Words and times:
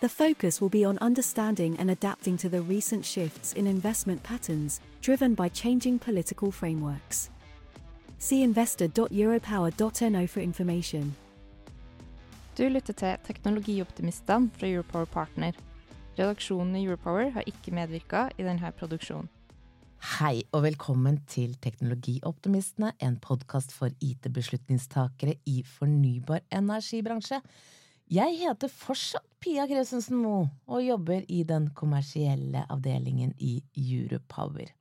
The 0.00 0.08
focus 0.08 0.62
will 0.62 0.70
be 0.70 0.86
on 0.86 0.96
understanding 1.02 1.76
and 1.78 1.90
adapting 1.90 2.38
to 2.38 2.48
the 2.48 2.62
recent 2.62 3.04
shifts 3.04 3.52
in 3.52 3.66
investment 3.66 4.22
patterns 4.22 4.80
driven 5.02 5.34
by 5.34 5.50
changing 5.50 5.98
political 5.98 6.50
frameworks. 6.50 7.28
See 8.18 8.42
investor.europower.no 8.42 10.26
for 10.26 10.40
information. 10.40 11.14
Du 12.58 12.68
lytter 12.68 12.92
til 12.92 13.16
Teknologioptimistene 13.24 14.50
fra 14.56 14.66
Europower 14.66 15.04
Partner. 15.04 15.52
Redaksjonen 16.18 16.76
i 16.76 16.84
Europower 16.84 17.30
har 17.30 17.44
ikke 17.46 17.70
medvirka 17.70 18.28
i 18.38 18.42
denne 18.42 18.72
produksjonen. 18.72 19.28
Hei 20.18 20.42
og 20.52 20.62
velkommen 20.62 21.18
til 21.28 21.58
Teknologioptimistene, 21.60 22.92
en 23.02 23.18
podkast 23.20 23.72
for 23.72 23.92
IT-beslutningstakere 24.00 25.34
i 25.46 25.62
fornybar 25.62 26.40
energibransje. 26.52 27.42
Jeg 28.10 28.40
heter 28.40 28.66
fortsatt 28.74 29.26
Pia 29.38 29.68
Kresensen 29.70 30.18
Moe 30.18 30.48
og 30.66 30.80
jobber 30.82 31.22
i 31.30 31.44
den 31.46 31.68
kommersielle 31.78 32.64
avdelingen 32.66 33.36
i 33.38 33.60
Europower. 33.78 34.72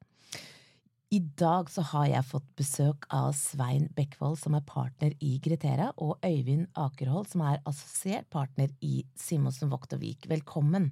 I 1.14 1.20
dag 1.38 1.70
så 1.70 1.84
har 1.92 2.08
jeg 2.10 2.26
fått 2.26 2.48
besøk 2.58 3.06
av 3.14 3.36
Svein 3.38 3.86
Bekkevold, 3.94 4.40
som 4.42 4.58
er 4.58 4.66
partner 4.66 5.14
i 5.22 5.36
Gretera, 5.46 5.92
og 6.02 6.18
Øyvind 6.26 6.72
Akerhold, 6.74 7.30
som 7.30 7.46
er 7.46 7.62
assosiert 7.70 8.26
partner 8.34 8.74
i 8.82 9.04
Simonsen 9.18 9.70
Vogt 9.70 9.94
og 9.94 10.02
Vik. 10.02 10.26
Velkommen. 10.30 10.90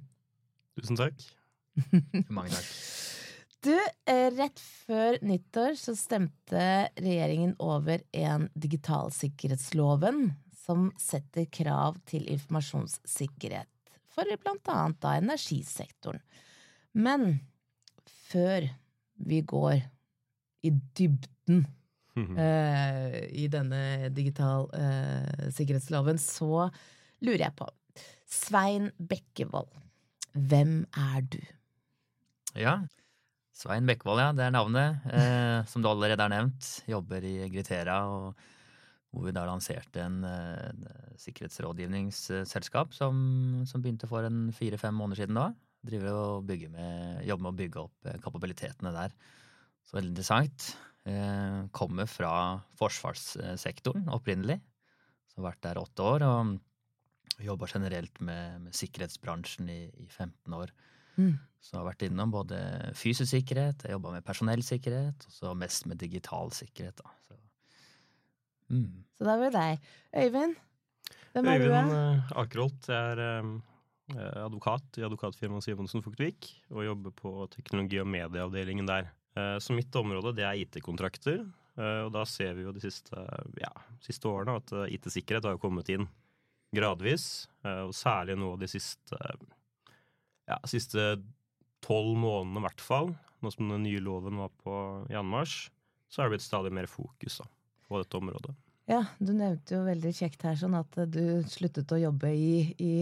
Tusen 0.78 0.98
takk. 0.98 1.18
Mange 2.30 2.54
takk. 2.54 2.72
Du, 3.66 3.74
eh, 4.06 4.28
rett 4.38 4.62
før 4.86 5.18
nyttår 5.26 5.74
så 5.78 5.98
stemte 5.98 6.66
regjeringen 7.02 7.58
over 7.58 8.06
en 8.14 8.46
digitalsikkerhetsloven 8.54 10.28
som 10.68 10.90
setter 11.00 11.48
krav 11.52 11.96
til 12.08 12.28
informasjonssikkerhet 12.28 13.70
for 14.12 14.28
blant 14.42 14.68
annet 14.68 15.00
da 15.00 15.14
energisektoren. 15.16 16.20
Men 16.98 17.38
før 18.28 18.68
vi 19.28 19.40
går 19.48 19.80
i 20.66 20.72
dybden 20.98 21.64
eh, 22.36 23.18
i 23.32 23.46
denne 23.48 24.10
digital 24.12 24.68
sikkerhetsloven, 25.54 26.20
så 26.20 26.68
lurer 27.24 27.46
jeg 27.46 27.56
på 27.58 27.70
Svein 28.28 28.90
Bekkevold, 28.98 29.70
hvem 30.36 30.82
er 30.92 31.24
du? 31.32 31.40
Ja, 32.58 32.82
Svein 33.58 33.88
Bekkevold, 33.88 34.20
ja. 34.22 34.28
Det 34.36 34.44
er 34.46 34.54
navnet. 34.54 35.06
Eh, 35.10 35.64
som 35.66 35.82
du 35.82 35.88
allerede 35.90 36.22
har 36.22 36.30
nevnt. 36.30 36.68
Jobber 36.86 37.24
i 37.26 37.48
Gritera, 37.50 38.04
og, 38.06 38.38
hvor 39.12 39.24
vi 39.24 39.32
da 39.32 39.46
lanserte 39.48 40.02
en, 40.04 40.20
uh, 40.26 41.16
sikkerhetsrådgivningsselskap 41.22 42.92
som, 42.96 43.16
som, 43.68 43.82
begynte 43.82 44.08
for 44.10 44.26
en 44.28 44.48
fire-fem 44.54 44.94
måneder 44.94 45.22
siden 45.24 45.40
da. 45.40 45.48
Driver 45.88 46.18
og 46.18 46.52
med, 46.74 47.24
jobber 47.24 47.46
med 47.46 47.52
å 47.52 47.58
bygge 47.58 47.82
opp 47.84 48.08
eh, 48.10 48.18
kapabilitetene 48.20 48.90
der. 48.92 49.12
Så 49.86 49.96
veldig 49.96 50.10
interessant. 50.10 50.72
Uh, 51.08 51.68
kommer 51.72 52.08
fra 52.10 52.32
forsvarssektoren 52.76 54.10
opprinnelig. 54.12 54.58
Så 55.30 55.38
har 55.38 55.52
vært 55.52 55.62
der 55.64 55.80
åtte 55.80 56.04
år. 56.04 56.26
Og 56.26 57.44
jobba 57.46 57.68
generelt 57.70 58.20
med, 58.20 58.66
med 58.66 58.76
sikkerhetsbransjen 58.76 59.70
i, 59.70 59.80
i 60.02 60.08
15 60.10 60.58
år. 60.58 60.74
Mm. 61.18 61.36
Så 61.58 61.74
jeg 61.74 61.80
har 61.80 61.88
vært 61.88 62.04
innom 62.06 62.32
både 62.32 62.58
fysisk 62.98 63.32
sikkerhet, 63.32 63.82
jeg 63.82 63.96
jobba 63.96 64.14
med 64.14 64.26
personellsikkerhet, 64.26 65.26
og 65.26 65.34
så 65.34 65.54
mest 65.58 65.88
med 65.90 65.98
digital 65.98 66.52
sikkerhet. 66.54 67.00
Da. 67.02 67.14
Så, 67.26 67.38
mm. 68.70 68.88
så 69.18 69.26
da 69.26 69.36
var 69.40 69.50
det 69.50 69.58
deg. 69.58 69.90
Øyvind? 70.22 70.56
Hvem 71.32 71.50
er 71.50 71.64
Øyvind 71.64 71.92
du? 71.92 71.96
Øyvind 71.96 72.36
Akerholt. 72.42 72.88
Jeg 72.88 73.12
er 73.14 73.22
uh, 73.48 74.44
advokat 74.44 75.00
i 75.00 75.06
advokatfirmaet 75.06 75.66
Simonsen 75.66 76.04
Fuktvik 76.04 76.50
og 76.72 76.84
jobber 76.86 77.14
på 77.16 77.32
teknologi- 77.54 78.00
og 78.02 78.10
medieavdelingen 78.10 78.88
der. 78.88 79.10
Uh, 79.36 79.56
så 79.62 79.76
mitt 79.76 79.94
område 79.96 80.34
det 80.36 80.46
er 80.46 80.64
IT-kontrakter, 80.64 81.46
og 81.78 82.08
da 82.10 82.24
ser 82.26 82.56
vi 82.56 82.64
jo 82.64 82.72
de 82.74 82.80
siste, 82.82 83.20
ja, 83.62 83.68
siste 84.02 84.26
årene 84.26 84.56
at 84.58 84.72
IT-sikkerhet 84.90 85.44
har 85.46 85.52
jo 85.54 85.60
kommet 85.62 85.86
inn 85.94 86.08
gradvis, 86.74 87.46
og 87.62 87.92
særlig 87.94 88.34
nå 88.34 88.48
de 88.58 88.66
siste 88.66 89.14
ja, 90.48 90.58
siste 90.66 91.04
tolv 91.84 92.16
månedene 92.18 92.62
i 92.62 92.66
hvert 92.66 92.82
fall, 92.82 93.12
nå 93.42 93.52
som 93.54 93.70
den 93.70 93.84
nye 93.86 94.02
loven 94.02 94.40
var 94.40 94.52
på 94.62 94.74
i 95.12 95.16
anmarsj, 95.18 95.68
så 96.08 96.22
har 96.22 96.28
det 96.28 96.38
blitt 96.38 96.46
stadig 96.46 96.72
mer 96.74 96.88
fokus 96.90 97.40
da, 97.42 97.48
på 97.88 98.00
dette 98.02 98.18
området. 98.20 98.54
Ja, 98.88 99.02
du 99.20 99.34
nevnte 99.36 99.76
jo 99.76 99.82
veldig 99.84 100.14
kjekt 100.16 100.44
her 100.48 100.56
sånn 100.56 100.76
at 100.78 100.94
du 101.12 101.42
sluttet 101.48 101.90
å 101.92 101.98
jobbe 102.00 102.30
i, 102.32 102.52
i, 102.80 102.92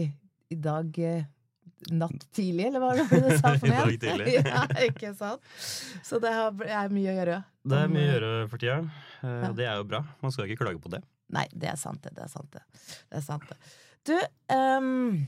i 0.51 0.57
dag 0.59 0.97
eh, 0.99 1.27
natt 1.93 2.25
tidlig, 2.35 2.65
eller 2.67 2.81
hva 2.83 2.89
var 2.91 2.99
det 2.99 3.19
du 3.23 3.37
sa 3.39 3.53
for 3.55 3.67
I 3.71 3.75
dag 3.75 3.93
tidlig. 4.01 4.33
ja, 4.51 4.63
ikke 4.87 5.13
sant? 5.15 5.45
Så 6.03 6.19
det 6.23 6.33
er 6.33 6.91
mye 6.91 7.13
å 7.13 7.15
gjøre. 7.21 7.37
Det 7.67 7.79
er 7.83 7.93
mye 7.93 8.03
å 8.03 8.11
gjøre 8.15 8.31
for 8.51 8.63
tida. 8.63 8.81
Eh, 9.21 9.37
Ja. 9.45 9.53
Det 9.55 9.65
er 9.67 9.79
jo 9.79 9.87
bra. 9.93 10.03
Man 10.23 10.33
skal 10.35 10.47
ikke 10.49 10.65
klage 10.65 10.81
på 10.83 10.91
det. 10.93 11.01
Nei, 11.35 11.45
det 11.51 11.71
er 11.71 11.79
sant, 11.79 12.03
det. 12.03 12.13
Det 12.15 12.23
er 12.23 12.31
sant, 12.31 12.51
det. 12.53 12.61
det, 13.09 13.17
er 13.19 13.23
sant, 13.25 13.47
det. 13.49 13.57
Du, 14.07 14.13
um, 14.55 15.25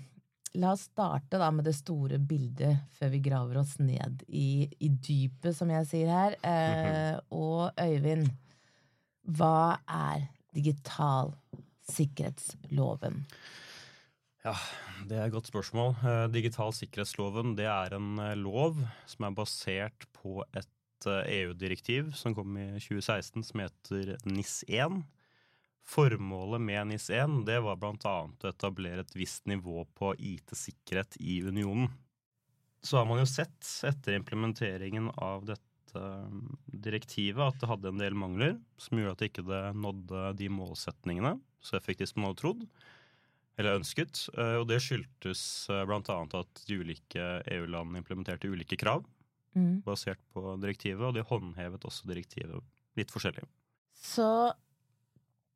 la 0.59 0.73
oss 0.75 0.85
starte 0.87 1.39
da 1.41 1.49
med 1.51 1.67
det 1.67 1.73
store 1.75 2.19
bildet 2.19 2.85
før 2.99 3.11
vi 3.15 3.19
graver 3.25 3.59
oss 3.63 3.73
ned 3.83 4.23
i, 4.27 4.67
i 4.79 4.91
dypet, 4.91 5.51
som 5.57 5.71
jeg 5.73 5.87
sier 5.89 6.11
her. 6.13 6.37
Uh, 6.43 7.17
og 7.35 7.81
Øyvind, 7.83 8.29
hva 9.37 9.79
er 9.85 10.27
digital 10.55 11.33
sikkerhetsloven? 11.89 13.23
Ja, 14.45 14.55
det 15.09 15.17
er 15.17 15.27
et 15.27 15.35
godt 15.35 15.49
spørsmål. 15.51 15.95
Eh, 15.99 16.25
Digital 16.31 16.71
sikkerhetsloven 16.75 17.57
det 17.59 17.67
er 17.67 17.95
en 17.97 18.19
eh, 18.23 18.37
lov 18.39 18.79
som 19.09 19.27
er 19.27 19.35
basert 19.35 20.07
på 20.15 20.39
et 20.55 21.07
eh, 21.09 21.31
EU-direktiv 21.41 22.13
som 22.15 22.35
kom 22.37 22.55
i 22.57 22.69
2016 22.79 23.43
som 23.49 23.63
heter 23.65 24.15
NIS1. 24.23 25.01
Formålet 25.89 26.63
med 26.63 26.93
NIS1 26.93 27.41
det 27.49 27.59
var 27.65 27.79
bl.a. 27.81 28.15
å 28.29 28.51
etablere 28.51 29.03
et 29.03 29.17
visst 29.17 29.49
nivå 29.49 29.83
på 29.97 30.13
IT-sikkerhet 30.15 31.19
i 31.19 31.41
unionen. 31.43 31.89
Så 32.81 33.01
har 33.01 33.09
man 33.09 33.19
jo 33.19 33.27
sett 33.27 33.65
etter 33.83 34.15
implementeringen 34.15 35.09
av 35.19 35.43
dette 35.49 35.68
direktivet 36.69 37.41
at 37.43 37.59
det 37.61 37.69
hadde 37.69 37.91
en 37.91 38.01
del 38.01 38.17
mangler 38.17 38.57
som 38.81 38.99
gjorde 38.99 39.15
at 39.17 39.23
det 39.23 39.29
ikke 39.31 39.61
nådde 39.75 40.23
de 40.39 40.49
målsetningene 40.53 41.35
så 41.63 41.77
effektivt 41.79 42.13
som 42.13 42.21
man 42.23 42.31
hadde 42.31 42.41
trodd 42.43 42.65
eller 43.59 43.79
ønsket. 43.81 44.21
Og 44.31 44.65
det 44.69 44.77
skyldtes 44.85 45.41
bl.a. 45.67 46.17
at 46.39 46.61
de 46.69 46.77
ulike 46.79 47.25
EU-landene 47.51 47.99
implementerte 47.99 48.47
ulike 48.47 48.77
krav 48.79 49.03
Mm. 49.57 49.81
basert 49.85 50.19
på 50.33 50.55
direktivet, 50.61 51.01
og 51.01 51.15
de 51.15 51.25
håndhevet 51.25 51.85
også 51.87 52.07
direktivet 52.09 52.61
litt 52.99 53.11
forskjellig. 53.13 53.45
Så 53.97 54.53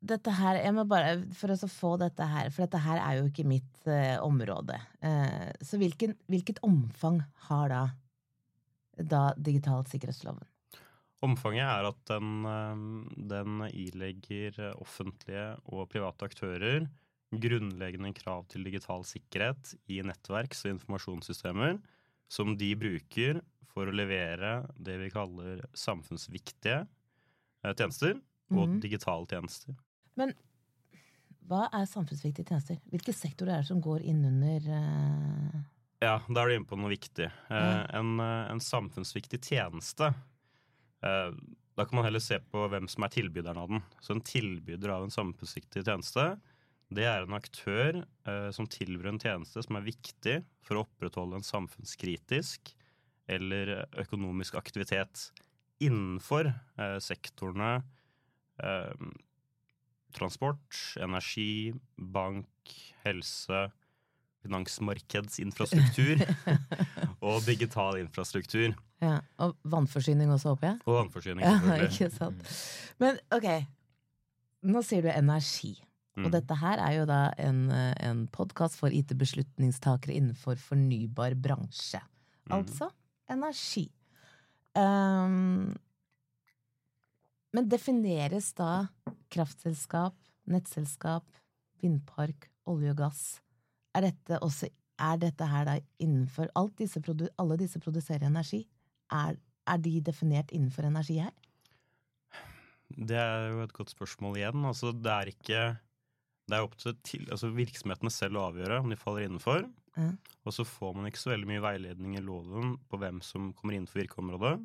dette 0.04 0.34
her 0.36 0.58
jeg 0.60 0.74
må 0.76 0.84
bare, 0.88 1.22
For 1.32 1.54
å 1.54 1.70
få 1.70 1.94
dette 2.00 2.26
her, 2.28 2.50
for 2.52 2.66
dette 2.66 2.80
her 2.84 3.00
er 3.00 3.20
jo 3.20 3.28
ikke 3.30 3.46
mitt 3.48 3.86
eh, 3.88 4.18
område. 4.20 4.76
Eh, 5.00 5.52
så 5.64 5.80
hvilken, 5.80 6.16
hvilket 6.28 6.60
omfang 6.66 7.22
har 7.48 7.70
da, 7.72 7.84
da 8.98 9.32
digital 9.36 9.86
sikkerhetsloven? 9.90 10.44
Omfanget 11.24 11.64
er 11.64 11.88
at 11.88 12.00
den, 12.10 12.44
eh, 12.44 12.84
den 13.30 13.64
ilegger 13.70 14.74
offentlige 14.76 15.56
og 15.72 15.88
private 15.88 16.28
aktører 16.28 16.86
grunnleggende 17.34 18.12
krav 18.14 18.44
til 18.52 18.64
digital 18.66 19.04
sikkerhet 19.08 19.74
i 19.90 20.00
nettverks- 20.06 20.64
og 20.66 20.76
informasjonssystemer 20.76 21.78
som 22.30 22.56
de 22.56 22.74
bruker 22.78 23.40
for 23.74 23.90
å 23.90 23.94
levere 23.94 24.68
det 24.78 24.98
vi 25.00 25.10
kaller 25.10 25.64
samfunnsviktige 25.74 26.84
eh, 27.64 27.74
tjenester 27.74 28.20
og 28.52 28.68
Mhm. 28.68 28.80
digitale 28.80 29.26
tjenester. 29.26 29.74
Men 30.16 30.34
hva 31.48 31.68
er 31.72 31.86
samfunnsviktige 31.86 32.46
tjenester? 32.46 32.78
Hvilke 32.90 33.12
sektorer 33.12 33.54
er 33.56 33.62
det 33.62 33.68
som 33.68 33.80
går 33.82 34.00
innunder 34.02 34.60
uh... 34.70 35.62
Ja, 36.04 36.18
da 36.28 36.42
er 36.42 36.50
du 36.50 36.56
inne 36.58 36.68
på 36.68 36.76
noe 36.78 36.92
viktig. 36.92 37.26
Eh, 37.48 37.82
en, 37.96 38.16
eh, 38.20 38.46
en 38.52 38.60
samfunnsviktig 38.60 39.40
tjeneste 39.46 40.10
eh, 41.04 41.30
Da 41.74 41.84
kan 41.84 41.96
man 41.98 42.04
heller 42.06 42.22
se 42.22 42.38
på 42.52 42.66
hvem 42.70 42.86
som 42.90 43.06
er 43.06 43.14
tilbyderen 43.14 43.58
av 43.58 43.70
den. 43.72 43.80
Så 44.04 44.14
en 44.14 44.24
tilbyder 44.24 44.92
av 44.94 45.06
en 45.06 45.14
samfunnsviktig 45.14 45.82
tjeneste, 45.82 46.26
det 46.94 47.06
er 47.08 47.24
en 47.24 47.34
aktør 47.34 48.02
eh, 48.04 48.50
som 48.54 48.68
tilbyr 48.70 49.10
en 49.10 49.22
tjeneste 49.22 49.64
som 49.64 49.78
er 49.78 49.86
viktig 49.88 50.36
for 50.62 50.78
å 50.78 50.84
opprettholde 50.84 51.40
en 51.40 51.46
samfunnskritisk 51.46 52.74
eller 53.26 53.72
økonomisk 54.04 54.58
aktivitet 54.60 55.30
innenfor 55.82 56.52
eh, 56.52 56.98
sektorene 57.02 57.78
eh, 58.62 59.08
transport, 60.14 60.76
energi, 61.02 61.72
bank, 61.96 62.76
helse, 63.02 63.66
finansmarkedsinfrastruktur 64.44 66.20
og 67.26 67.40
digital 67.48 67.98
infrastruktur. 68.02 68.74
Ja, 69.02 69.18
Og 69.42 69.56
vannforsyning 69.64 70.30
også, 70.32 70.52
håper 70.54 70.68
jeg? 70.70 70.78
Og 70.86 70.98
vannforsyning, 71.00 71.42
Ja, 71.44 71.56
selvfølgelig. 71.58 71.90
ikke 71.92 72.10
sant. 72.16 72.54
Men 73.02 73.18
ok, 73.34 73.48
nå 74.70 74.82
sier 74.86 75.02
du 75.04 75.10
energi. 75.12 75.74
Og 76.16 76.28
Mm. 76.28 76.30
dette 76.30 76.54
her 76.60 76.78
er 76.78 76.92
jo 77.00 77.04
da 77.10 77.32
en, 77.42 77.64
en 77.98 78.20
podkast 78.30 78.76
for 78.78 78.88
IT-beslutningstakere 78.94 80.14
innenfor 80.14 80.54
fornybar 80.62 81.34
bransje. 81.34 81.98
Mm. 82.46 82.52
Altså 82.60 82.86
energi. 83.30 83.88
Um, 84.78 85.74
men 87.54 87.68
defineres 87.70 88.52
da 88.54 88.86
kraftselskap, 89.34 90.14
nettselskap, 90.50 91.26
vindpark, 91.82 92.48
olje 92.70 92.90
og 92.94 92.96
gass 93.02 93.24
Er 93.94 94.08
dette, 94.08 94.38
også, 94.42 94.68
er 94.98 95.18
dette 95.22 95.46
her 95.46 95.66
da 95.68 95.78
innenfor 96.02 96.50
alt 96.58 96.76
disse 96.78 97.02
Alle 97.38 97.58
disse 97.60 97.80
produserer 97.80 98.26
energi. 98.26 98.64
Er, 99.12 99.36
er 99.66 99.78
de 99.78 100.00
definert 100.00 100.50
innenfor 100.50 100.88
energi 100.88 101.20
her? 101.22 101.32
Det 102.94 103.16
er 103.16 103.48
jo 103.50 103.62
et 103.64 103.72
godt 103.72 103.90
spørsmål 103.94 104.38
igjen. 104.38 104.64
Altså, 104.64 104.92
det 104.92 105.12
er 105.12 105.30
ikke 105.32 105.62
Det 106.44 106.56
er 106.58 106.66
opp 106.66 106.76
til, 106.76 106.92
til 107.02 107.24
altså, 107.32 107.48
virksomhetene 107.56 108.10
selv 108.12 108.36
å 108.36 108.48
avgjøre 108.50 108.82
om 108.82 108.90
de 108.92 108.98
faller 109.00 109.24
innenfor. 109.24 109.64
Ja. 109.96 110.10
Og 110.44 110.52
så 110.52 110.66
får 110.66 110.92
man 110.92 111.06
ikke 111.08 111.22
så 111.22 111.30
veldig 111.30 111.48
mye 111.48 111.62
veiledning 111.64 112.18
i 112.18 112.24
loven 112.24 112.74
på 112.90 112.98
hvem 113.00 113.22
som 113.24 113.52
kommer 113.56 113.78
innenfor 113.78 114.02
virkeområdet. 114.02 114.58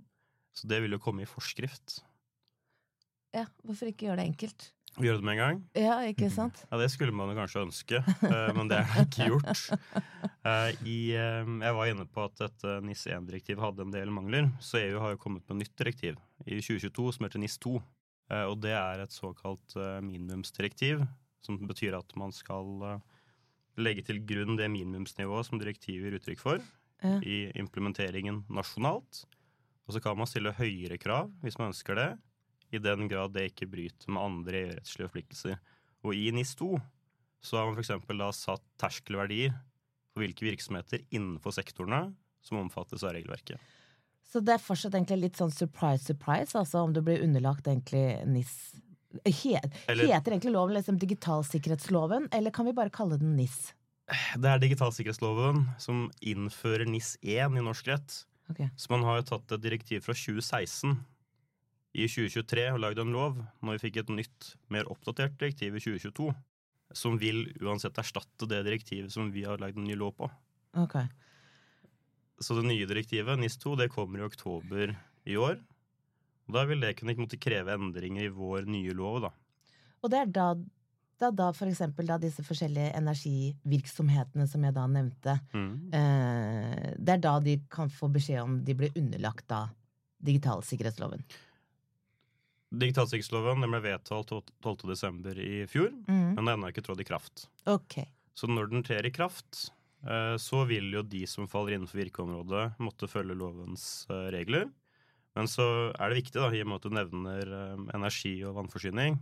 Så 0.58 0.68
det 0.68 0.82
vil 0.84 0.98
jo 0.98 1.00
komme 1.00 1.24
i 1.24 1.30
forskrift. 1.30 2.02
Ja, 3.32 3.46
hvorfor 3.64 3.92
ikke 3.92 4.10
gjøre 4.10 4.20
det 4.20 4.28
enkelt? 4.32 4.68
Gjøre 4.98 5.20
det 5.20 5.24
med 5.24 5.34
en 5.36 5.40
gang? 5.40 5.60
Ja, 5.78 6.00
ikke 6.10 6.28
sant? 6.34 6.64
Ja, 6.72 6.78
det 6.82 6.90
skulle 6.92 7.14
man 7.16 7.30
jo 7.30 7.36
kanskje 7.38 7.62
ønske, 7.62 8.00
eh, 8.26 8.50
men 8.58 8.68
det 8.72 8.80
er 8.80 8.88
det 8.96 9.04
ikke 9.06 9.28
gjort. 9.30 9.62
Eh, 10.44 10.72
I, 10.90 10.98
eh, 11.16 11.46
jeg 11.62 11.76
var 11.78 11.92
inne 11.92 12.08
på 12.10 12.24
at 12.26 12.36
dette 12.42 12.74
NIS 12.84 13.06
1-direktivet 13.08 13.62
hadde 13.64 13.86
en 13.86 13.94
del 13.94 14.10
mangler, 14.12 14.50
så 14.60 14.80
EU 14.82 15.00
har 15.04 15.14
jo 15.14 15.22
kommet 15.22 15.46
med 15.48 15.60
et 15.60 15.62
nytt 15.68 15.78
direktiv 15.84 16.18
i 16.48 16.58
2022 16.60 17.14
som 17.16 17.28
heter 17.28 17.40
NIS 17.44 17.58
2. 17.64 17.76
Eh, 18.32 18.46
Og 18.50 18.58
det 18.66 18.74
er 18.76 19.04
et 19.06 19.14
såkalt 19.14 19.76
minimumsdirektiv, 20.04 21.06
som 21.46 21.60
betyr 21.70 21.96
at 22.00 22.16
man 22.20 22.34
skal 22.36 23.00
legge 23.80 24.04
til 24.04 24.20
grunn 24.28 24.58
det 24.60 24.68
minimumsnivået 24.74 25.48
som 25.48 25.60
direktivet 25.62 26.10
gir 26.10 26.18
uttrykk 26.20 26.40
for 26.42 26.60
Ja. 27.04 27.20
i 27.24 27.46
implementeringen 27.56 28.42
nasjonalt. 28.52 29.24
Og 29.88 29.94
så 29.96 30.02
kan 30.04 30.18
man 30.20 30.28
stille 30.28 30.52
høyere 30.52 30.98
krav 31.00 31.30
hvis 31.42 31.56
man 31.58 31.72
ønsker 31.72 31.96
det, 31.96 32.10
i 32.72 32.82
den 32.82 33.08
grad 33.10 33.34
det 33.36 33.50
ikke 33.52 33.70
bryter 33.72 34.12
med 34.14 34.24
andre 34.24 34.64
EU-rettslige 34.64 35.10
forpliktelser. 35.10 35.60
Og 36.06 36.16
i 36.16 36.30
NIS 36.36 36.56
2 36.60 36.76
så 37.42 37.58
har 37.60 37.70
man 37.70 37.80
f.eks. 37.80 37.92
da 38.20 38.30
satt 38.36 38.66
terskelverdier 38.82 39.56
for 40.14 40.24
hvilke 40.24 40.48
virksomheter 40.48 41.04
innenfor 41.16 41.56
sektorene 41.56 42.10
som 42.44 42.60
omfattes 42.62 43.04
av 43.04 43.16
regelverket. 43.16 43.60
Så 44.30 44.44
det 44.46 44.56
er 44.56 44.62
fortsatt 44.62 44.94
egentlig 44.94 45.24
litt 45.24 45.40
sånn 45.40 45.54
surprise, 45.54 46.06
surprise, 46.06 46.54
altså 46.58 46.84
om 46.86 46.94
du 46.94 47.02
blir 47.06 47.24
underlagt 47.26 47.68
egentlig 47.68 48.22
NIS 48.30 48.54
Heter, 49.26 49.72
Eller- 49.88 50.06
Heter 50.06 50.36
egentlig 50.36 50.52
loven 50.54 50.76
liksom 50.76 51.00
digitalsikkerhetsloven, 51.02 52.28
eller 52.32 52.52
kan 52.52 52.68
vi 52.68 52.76
bare 52.78 52.92
kalle 52.94 53.18
den 53.18 53.36
NIS? 53.36 53.74
Det 54.38 54.46
er 54.46 54.60
digitalsikkerhetsloven 54.62 55.64
som 55.82 56.12
innfører 56.22 56.86
NIS 56.86 57.18
1 57.24 57.58
i 57.58 57.64
norsk 57.66 57.88
rett. 57.88 58.26
Okay. 58.52 58.70
Så 58.78 58.90
man 58.90 59.02
har 59.06 59.18
jo 59.20 59.26
tatt 59.34 59.52
et 59.52 59.62
direktiv 59.62 60.06
fra 60.06 60.14
2016 60.14 61.00
i 61.94 62.06
2023 62.06 62.68
og 62.74 62.82
lagd 62.84 63.02
en 63.02 63.14
lov, 63.14 63.40
når 63.66 63.78
vi 63.78 63.84
fikk 63.88 64.04
et 64.04 64.12
nytt, 64.14 64.52
mer 64.70 64.90
oppdatert 64.92 65.40
direktiv 65.42 65.78
i 65.78 65.82
2022, 65.82 66.30
som 66.98 67.18
vil 67.22 67.48
uansett 67.62 67.98
erstatte 68.02 68.48
det 68.50 68.62
direktivet 68.66 69.14
som 69.14 69.32
vi 69.34 69.46
har 69.46 69.62
lagd 69.62 69.78
en 69.78 69.88
ny 69.90 69.98
lov 69.98 70.16
på. 70.18 70.30
Ok. 70.78 71.00
Så 72.40 72.56
det 72.56 72.68
nye 72.70 72.88
direktivet, 72.88 73.40
NIS 73.40 73.58
2, 73.60 73.76
det 73.82 73.92
kommer 73.94 74.22
i 74.22 74.28
oktober 74.28 74.94
i 75.28 75.38
år. 75.38 75.58
Og 76.50 76.56
da 76.56 76.66
vil 76.70 76.82
det 76.82 76.96
kunne 76.98 77.18
måtte 77.20 77.42
kreve 77.42 77.76
endringer 77.76 78.26
i 78.26 78.34
vår 78.34 78.70
nye 78.70 78.94
lov, 78.98 79.22
da. 79.28 79.34
Og 80.00 80.14
det 80.14 80.22
er 80.22 80.32
da, 80.34 80.48
da, 81.20 81.32
da 81.36 81.50
for 81.54 81.70
eksempel 81.70 82.08
da 82.10 82.18
disse 82.22 82.46
forskjellige 82.46 82.94
energivirksomhetene 82.98 84.48
som 84.50 84.64
jeg 84.66 84.78
da 84.78 84.86
nevnte, 84.90 85.36
eh, 85.52 86.96
det 86.96 87.18
er 87.18 87.26
da 87.26 87.36
de 87.44 87.60
kan 87.70 87.92
få 87.92 88.10
beskjed 88.14 88.42
om 88.46 88.58
de 88.66 88.78
blir 88.78 88.96
underlagt 88.98 89.50
da 89.52 89.66
digitalsikkerhetsloven. 90.26 91.22
Digitalsikkerhetsloven 92.72 93.64
ble 93.66 93.80
vedtatt 93.82 94.30
12. 94.62 94.88
desember 94.92 95.38
i 95.42 95.66
fjor, 95.68 95.90
Mm. 96.08 96.36
men 96.36 96.36
den 96.36 96.48
er 96.48 96.58
ennå 96.58 96.70
ikke 96.72 96.84
trådt 96.86 97.02
i 97.02 97.08
kraft. 97.08 97.48
Okay. 97.66 98.06
Så 98.36 98.48
når 98.48 98.70
den 98.70 98.84
trer 98.84 99.06
i 99.06 99.12
kraft, 99.12 99.72
eh, 100.06 100.36
så 100.38 100.66
vil 100.68 100.92
jo 100.94 101.02
de 101.02 101.26
som 101.26 101.48
faller 101.48 101.74
innenfor 101.78 101.98
virkeområdet, 102.06 102.78
måtte 102.80 103.08
følge 103.10 103.36
lovens 103.36 104.06
eh, 104.10 104.30
regler. 104.32 104.70
Men 105.36 105.46
så 105.48 105.94
er 106.00 106.10
det 106.10 106.24
viktig, 106.24 106.34
da, 106.42 106.50
i 106.52 106.62
og 106.62 106.68
med 106.68 106.76
at 106.76 106.82
du 106.82 106.90
nevner 106.90 107.42
eh, 107.42 107.96
energi 107.96 108.44
og 108.46 108.56
vannforsyning, 108.56 109.20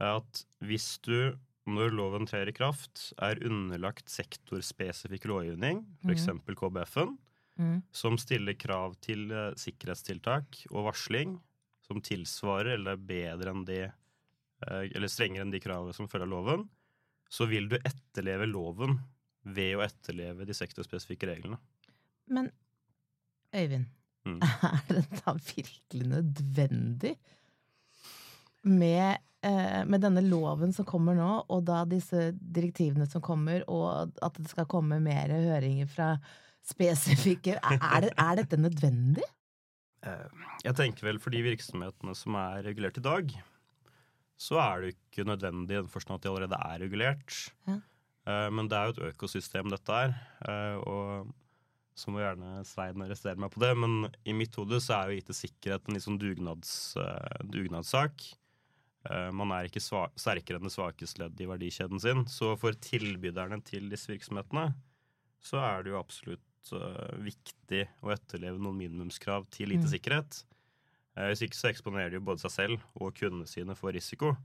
at 0.00 0.44
hvis 0.62 0.98
du, 1.02 1.36
når 1.66 1.92
loven 1.94 2.26
trer 2.26 2.48
i 2.48 2.52
kraft, 2.52 3.12
er 3.22 3.38
underlagt 3.46 4.08
sektorspesifikk 4.10 5.24
lovgivning, 5.30 5.84
f.eks. 6.04 6.26
KBF-en, 6.56 7.18
Mm. 7.58 7.82
som 7.92 8.16
stiller 8.16 8.54
krav 8.54 8.94
til 9.04 9.28
sikkerhetstiltak 9.60 10.62
og 10.72 10.86
varsling 10.86 11.34
som 11.92 12.02
tilsvarer 12.04 12.74
eller 12.74 12.96
er 12.96 13.06
bedre 13.12 13.54
enn 13.54 13.64
de 13.68 13.80
eh, 13.86 14.82
eller 14.88 15.10
strengere 15.12 15.46
enn 15.46 15.54
de 15.54 15.62
kravene 15.62 15.94
som 15.96 16.10
følger 16.10 16.30
loven, 16.32 16.66
så 17.32 17.46
vil 17.48 17.70
du 17.70 17.78
etterleve 17.78 18.48
loven 18.50 18.98
ved 19.42 19.78
å 19.78 19.86
etterleve 19.86 20.46
de 20.46 20.56
sektorspesifikke 20.56 21.30
reglene. 21.30 21.60
Men 22.32 22.50
Øyvind, 23.52 23.90
Mm. 24.26 24.38
er 24.62 24.82
det 24.88 25.02
da 25.18 25.34
virkelig 25.34 26.06
nødvendig 26.06 27.16
med, 28.62 29.18
eh, 29.42 29.80
med 29.84 30.04
denne 30.04 30.22
loven 30.22 30.72
som 30.72 30.86
kommer 30.86 31.16
nå, 31.18 31.30
og 31.50 31.64
da 31.66 31.82
disse 31.90 32.30
direktivene 32.38 33.08
som 33.10 33.24
kommer, 33.24 33.64
og 33.66 34.14
at 34.22 34.38
det 34.38 34.52
skal 34.52 34.68
komme 34.70 35.00
mer 35.02 35.34
høringer 35.34 35.90
fra 35.90 36.14
spesifikke 36.62 37.56
Er, 37.58 37.78
er, 37.80 38.04
det, 38.04 38.12
er 38.14 38.36
dette 38.38 38.60
nødvendig? 38.60 39.26
Eh, 40.02 40.28
Jeg 40.64 40.74
tenker 40.78 41.06
vel 41.06 41.18
for 41.22 41.30
de 41.34 41.42
virksomhetene 41.46 42.14
som 42.18 42.34
er 42.40 42.62
regulert 42.66 42.98
i 42.98 43.04
dag, 43.04 43.30
så 44.42 44.58
er 44.58 44.80
det 44.82 44.88
jo 44.90 44.96
ikke 44.98 45.28
nødvendig 45.28 45.76
i 45.76 45.80
den 45.82 45.90
forstand 45.92 46.18
at 46.18 46.24
de 46.26 46.30
allerede 46.32 46.58
er 46.58 46.80
regulert. 46.82 47.36
Ja. 47.68 47.76
Eh, 48.26 48.48
Men 48.50 48.68
det 48.68 48.78
er 48.78 48.90
jo 48.90 48.96
et 48.96 49.14
økosystem, 49.14 49.70
dette 49.70 49.92
her. 49.92 50.16
eh, 50.48 50.76
Og 50.82 51.32
så 51.94 52.08
må 52.10 52.18
gjerne 52.22 52.64
Svein 52.64 53.02
arrestere 53.04 53.36
meg 53.36 53.50
på 53.52 53.60
det, 53.60 53.76
men 53.76 54.10
i 54.24 54.32
mitt 54.32 54.54
hode 54.56 54.80
så 54.80 55.02
er 55.02 55.10
jo 55.12 55.20
IT-sikkerhet 55.20 55.86
en 55.88 55.94
litt 55.94 56.02
sånn 56.06 56.18
dugnads, 56.18 56.96
dugnadssak. 57.44 58.24
Man 59.34 59.50
er 59.52 59.66
ikke 59.68 59.82
sva 59.82 60.06
sterkere 60.16 60.56
enn 60.56 60.64
det 60.68 60.72
svakeste 60.72 61.18
leddet 61.20 61.40
i 61.42 61.48
verdikjeden 61.50 62.00
sin. 62.00 62.24
Så 62.30 62.56
for 62.56 62.72
tilbyderne 62.72 63.58
til 63.66 63.90
disse 63.90 64.08
virksomhetene 64.08 64.72
så 65.42 65.58
er 65.58 65.82
det 65.82 65.90
jo 65.92 65.98
absolutt 66.00 66.40
viktig 66.70 67.88
å 68.02 68.12
etterleve 68.14 68.58
noen 68.62 68.78
minimumskrav 68.78 69.48
til 69.50 69.68
Mm. 69.72 69.80
IT-sikkerhet. 69.82 70.44
Eh, 71.16 71.28
Hvis 71.32 71.42
ikke 71.42 71.58
så 71.58 71.68
eksponerer 71.72 72.10
de 72.10 72.16
jo 72.16 72.20
både 72.24 72.40
seg 72.40 72.50
selv 72.50 72.80
og 73.00 73.14
kundene 73.14 73.46
sine 73.48 73.74
for 73.76 73.92
risiko. 73.92 74.36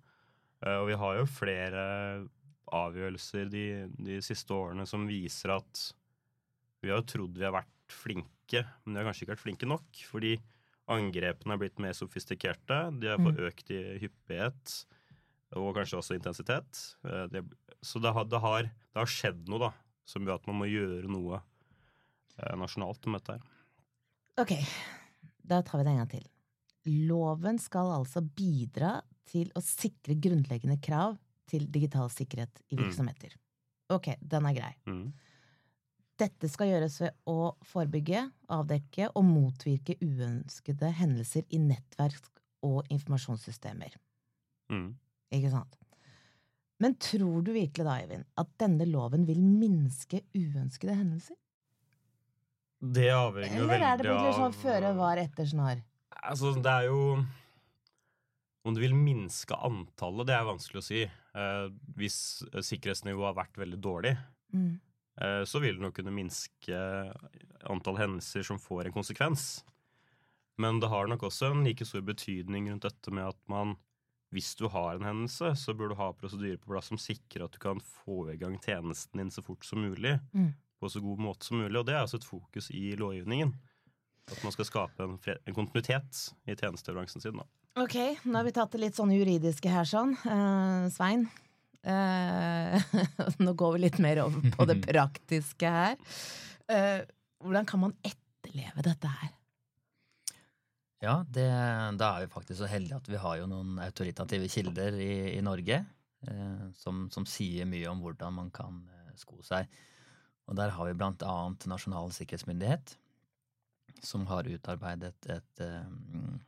Eh, 0.64 0.78
Og 0.82 0.88
vi 0.88 0.94
har 0.96 1.18
jo 1.18 1.26
flere 1.26 2.28
avgjørelser 2.74 3.50
de, 3.50 3.66
de 3.98 4.18
siste 4.22 4.50
årene 4.52 4.86
som 4.90 5.06
viser 5.08 5.54
at 5.56 5.94
vi 6.84 6.90
har 6.92 7.00
jo 7.02 7.08
trodd 7.08 7.38
vi 7.38 7.46
har 7.48 7.54
vært 7.56 7.72
flinke, 7.90 8.66
men 8.86 8.94
vi 8.94 9.00
har 9.00 9.08
kanskje 9.08 9.24
ikke 9.26 9.36
vært 9.36 9.46
flinke 9.46 9.68
nok. 9.70 9.88
Fordi 10.12 10.34
angrepene 10.90 11.54
er 11.56 11.58
blitt 11.62 11.80
mer 11.80 11.94
sofistikerte, 11.94 13.00
de 13.00 13.08
har 13.08 13.18
fått 13.20 13.40
økt 13.48 13.72
i 13.72 13.80
hyppighet 14.00 14.86
og 15.56 15.76
kanskje 15.76 15.98
også 16.02 16.16
intensitet. 16.18 16.96
Eh, 17.08 17.42
så 17.82 18.02
det 18.02 18.12
har, 18.14 18.26
det, 18.26 18.40
har, 18.44 18.64
det 18.64 19.00
har 19.00 19.06
skjedd 19.06 19.48
noe, 19.48 19.60
da, 19.60 19.72
som 20.06 20.26
gjør 20.26 20.36
at 20.42 20.48
man 20.48 20.60
må 20.60 20.66
gjøre 20.68 21.08
noe 21.08 21.40
eh, 21.40 21.44
nasjonalt 22.58 23.06
om 23.08 23.14
dette 23.18 23.38
her. 23.38 23.46
Ok, 24.38 24.54
da 25.48 25.62
tar 25.66 25.80
vi 25.82 25.86
det 25.88 25.94
en 25.96 26.02
gang 26.04 26.12
til. 26.12 26.26
Loven 27.08 27.58
skal 27.60 27.90
altså 27.98 28.22
bidra 28.22 29.02
til 29.28 29.50
å 29.58 29.62
sikre 29.64 30.16
grunnleggende 30.22 30.78
krav 30.82 31.18
til 31.50 31.66
digital 31.72 32.10
sikkerhet 32.14 32.62
i 32.72 32.76
Mm. 32.76 32.84
virksomheter. 32.86 33.34
Ok, 33.90 34.14
den 34.22 34.46
er 34.46 34.54
grei. 34.54 34.74
Mm. 34.88 35.14
Dette 36.18 36.50
skal 36.50 36.68
gjøres 36.72 37.00
ved 37.02 37.14
å 37.30 37.56
forebygge, 37.64 38.32
avdekke 38.50 39.10
og 39.16 39.24
motvirke 39.26 39.96
uønskede 40.02 40.92
hendelser 40.98 41.44
i 41.54 41.58
nettverk 41.62 42.30
og 42.64 42.88
informasjonssystemer. 42.90 43.94
Mm. 44.72 44.96
Ikke 45.32 45.52
sant? 45.52 45.78
Men 46.80 46.96
tror 46.96 47.44
du 47.44 47.52
virkelig 47.54 47.86
da, 47.86 47.98
Eivind, 48.02 48.26
at 48.38 48.50
denne 48.60 48.86
loven 48.90 49.26
vil 49.26 49.40
minske 49.42 50.22
uønskede 50.36 50.96
hendelser? 50.96 51.36
Det 52.80 53.08
avhenger 53.10 53.58
jo 53.58 53.64
Eller 53.66 53.86
er 53.88 53.98
det 53.98 54.06
veldig 54.06 54.26
litt 54.28 54.36
sånn 54.38 54.52
av 54.52 54.58
føre 54.62 54.92
var 54.98 55.18
etter 55.18 55.46
snar? 55.50 55.80
Altså, 56.22 56.52
det 56.62 56.70
er 56.72 56.84
jo 56.92 57.00
Om 58.68 58.76
du 58.76 58.82
vil 58.84 58.94
minske 58.98 59.56
antallet, 59.64 60.28
det 60.28 60.36
er 60.36 60.44
vanskelig 60.50 60.82
å 60.82 60.84
si. 60.86 61.02
Eh, 61.08 61.68
hvis 61.96 62.18
sikkerhetsnivået 62.68 63.30
har 63.30 63.38
vært 63.46 63.58
veldig 63.62 63.80
dårlig, 63.80 64.18
Mm. 64.54 64.80
eh, 65.22 65.44
så 65.48 65.60
vil 65.62 65.76
det 65.78 65.82
nok 65.82 65.94
kunne 65.96 66.12
minske 66.12 66.76
antall 67.70 67.96
hendelser 67.98 68.44
som 68.44 68.58
får 68.60 68.86
en 68.88 68.92
konsekvens. 68.94 69.64
Men 70.58 70.80
det 70.82 70.90
har 70.90 71.08
nok 71.08 71.22
også 71.22 71.52
en 71.52 71.64
like 71.64 71.86
stor 71.86 72.02
betydning 72.02 72.68
rundt 72.70 72.82
dette 72.84 73.12
med 73.12 73.28
at 73.30 73.38
man, 73.48 73.78
hvis 74.34 74.56
du 74.58 74.68
har 74.68 74.96
en 74.96 75.04
hendelse, 75.04 75.56
så 75.56 75.74
bør 75.78 75.90
du 75.90 75.96
ha 75.96 76.12
prosedyrer 76.12 76.58
på 76.60 76.74
plass 76.74 76.88
som 76.92 76.98
sikrer 76.98 77.46
at 77.46 77.52
du 77.54 77.60
kan 77.60 77.80
få 77.80 78.34
i 78.34 78.38
gang 78.38 78.58
tjenesten 78.60 79.18
din 79.22 79.30
så 79.32 79.42
fort 79.44 79.64
som 79.64 79.80
mulig. 79.80 80.20
Mm. 80.34 80.54
På 80.78 80.90
så 80.94 81.02
god 81.02 81.22
måte 81.22 81.48
som 81.48 81.58
mulig. 81.58 81.80
Og 81.80 81.88
det 81.88 81.96
er 81.96 82.04
også 82.04 82.20
et 82.22 82.28
fokus 82.28 82.70
i 82.76 82.92
lovgivningen. 83.00 83.56
At 84.28 84.44
man 84.44 84.54
skal 84.54 84.68
skape 84.68 85.06
en, 85.06 85.16
en 85.18 85.56
kontinuitet 85.56 86.22
i 86.46 86.56
tjenestebransjen 86.56 87.24
sin. 87.24 87.40
Da. 87.40 87.48
Ok, 87.78 87.96
nå 88.26 88.36
har 88.40 88.46
vi 88.48 88.54
tatt 88.56 88.74
det 88.74 88.82
litt 88.82 88.98
sånn 88.98 89.14
juridiske 89.14 89.72
her, 89.72 89.88
sånn. 89.88 90.16
Uh, 90.26 90.88
Svein? 90.94 91.28
Uh, 91.88 92.76
nå 93.44 93.54
går 93.58 93.76
vi 93.76 93.84
litt 93.86 94.00
mer 94.04 94.24
over 94.26 94.52
på 94.54 94.68
det 94.68 94.80
praktiske 94.88 95.72
her. 95.72 95.98
Uh, 96.68 97.06
hvordan 97.44 97.70
kan 97.70 97.84
man 97.86 97.96
etterleve 98.02 98.84
dette 98.86 99.12
her? 99.20 99.34
Ja, 101.06 101.20
det, 101.30 101.46
da 102.02 102.16
er 102.16 102.26
vi 102.26 102.34
faktisk 102.34 102.64
så 102.64 102.70
heldige 102.72 102.98
at 102.98 103.08
vi 103.12 103.20
har 103.22 103.38
jo 103.38 103.50
noen 103.50 103.78
autoritative 103.86 104.50
kilder 104.50 104.98
i, 104.98 105.38
i 105.38 105.44
Norge 105.46 105.76
eh, 106.26 106.64
som, 106.74 107.04
som 107.14 107.28
sier 107.30 107.70
mye 107.70 107.86
om 107.92 108.02
hvordan 108.02 108.34
man 108.34 108.50
kan 108.50 108.80
sko 109.14 109.38
seg. 109.46 109.70
Og 110.48 110.56
der 110.56 110.72
har 110.76 110.88
vi 110.88 110.96
blant 110.98 111.24
annet 111.28 111.68
Nasjonal 111.68 112.14
sikkerhetsmyndighet, 112.16 112.96
som 114.06 114.26
har 114.30 114.48
utarbeidet 114.48 115.30
et, 115.34 115.62
eh, 115.64 115.88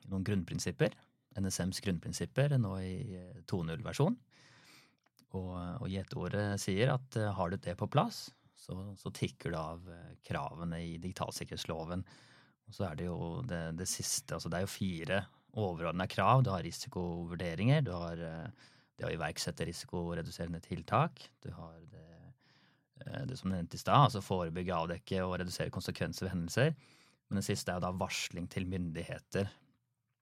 noen 0.07 0.25
grunnprinsipper. 0.25 0.95
NSMs 1.39 1.81
grunnprinsipper 1.83 2.55
nå 2.61 2.75
i 2.83 2.93
eh, 3.17 3.39
2.0-versjon. 3.49 4.17
Og, 5.37 5.51
og 5.53 5.87
gjeteordet 5.91 6.45
sier 6.61 6.93
at 6.95 7.17
eh, 7.19 7.33
har 7.35 7.51
du 7.51 7.57
det 7.57 7.75
på 7.77 7.89
plass, 7.91 8.29
så, 8.59 8.77
så 8.99 9.11
tikker 9.15 9.53
det 9.53 9.59
av 9.59 9.91
eh, 9.93 10.15
kravene 10.25 10.81
i 10.85 10.97
digitalsikkerhetsloven. 11.01 12.05
Og 12.69 12.75
så 12.75 12.89
er 12.89 12.97
det 12.99 13.09
jo 13.09 13.19
det, 13.49 13.61
det 13.79 13.87
siste 13.89 14.37
altså 14.37 14.51
Det 14.51 14.59
er 14.59 14.65
jo 14.67 14.73
fire 14.73 15.23
overordna 15.57 16.07
krav. 16.07 16.43
Du 16.43 16.51
har 16.53 16.63
risikovurderinger, 16.65 17.81
du 17.85 17.93
har 17.95 18.21
eh, 18.21 18.67
det 18.99 19.07
å 19.07 19.13
iverksette 19.13 19.67
risikoreduserende 19.69 20.61
tiltak, 20.63 21.23
du 21.43 21.51
har 21.55 21.77
det, 21.91 22.03
eh, 22.03 22.18
det 23.29 23.37
som 23.39 23.51
nevnte 23.53 23.77
i 23.77 23.81
stad, 23.81 24.07
altså 24.09 24.21
forebygge, 24.23 24.75
avdekke 24.75 25.21
og 25.25 25.37
redusere 25.41 25.71
konsekvenser 25.73 26.25
ved 26.27 26.33
hendelser. 26.35 26.73
Men 27.29 27.39
det 27.39 27.45
siste 27.47 27.71
er 27.71 27.79
jo 27.79 27.85
da 27.87 27.91
varsling 27.95 28.47
til 28.51 28.65
myndigheter. 28.69 29.49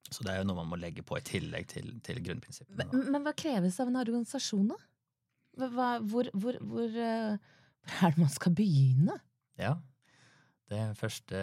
Så 0.07 0.23
det 0.23 0.31
er 0.33 0.41
jo 0.41 0.47
noe 0.47 0.59
man 0.61 0.69
må 0.71 0.77
legge 0.79 1.03
på 1.03 1.17
i 1.19 1.23
tillegg 1.25 1.67
til, 1.71 1.89
til 2.05 2.21
grunnprinsippene. 2.23 2.85
Men, 2.93 3.09
men 3.15 3.25
hva 3.25 3.33
kreves 3.35 3.79
av 3.83 3.89
en 3.91 3.99
organisasjon, 3.99 4.69
da? 4.71 4.77
Hva, 5.57 5.69
hva- 5.73 6.01
hvor, 6.05 6.29
hvor, 6.37 6.59
hvor, 6.63 6.97
eh, 7.01 7.37
hvor 7.87 8.07
er 8.07 8.13
det 8.15 8.21
man 8.23 8.31
skal 8.31 8.55
begynne? 8.55 9.17
Ja. 9.59 9.73
Det 10.67 10.81
første 10.99 11.39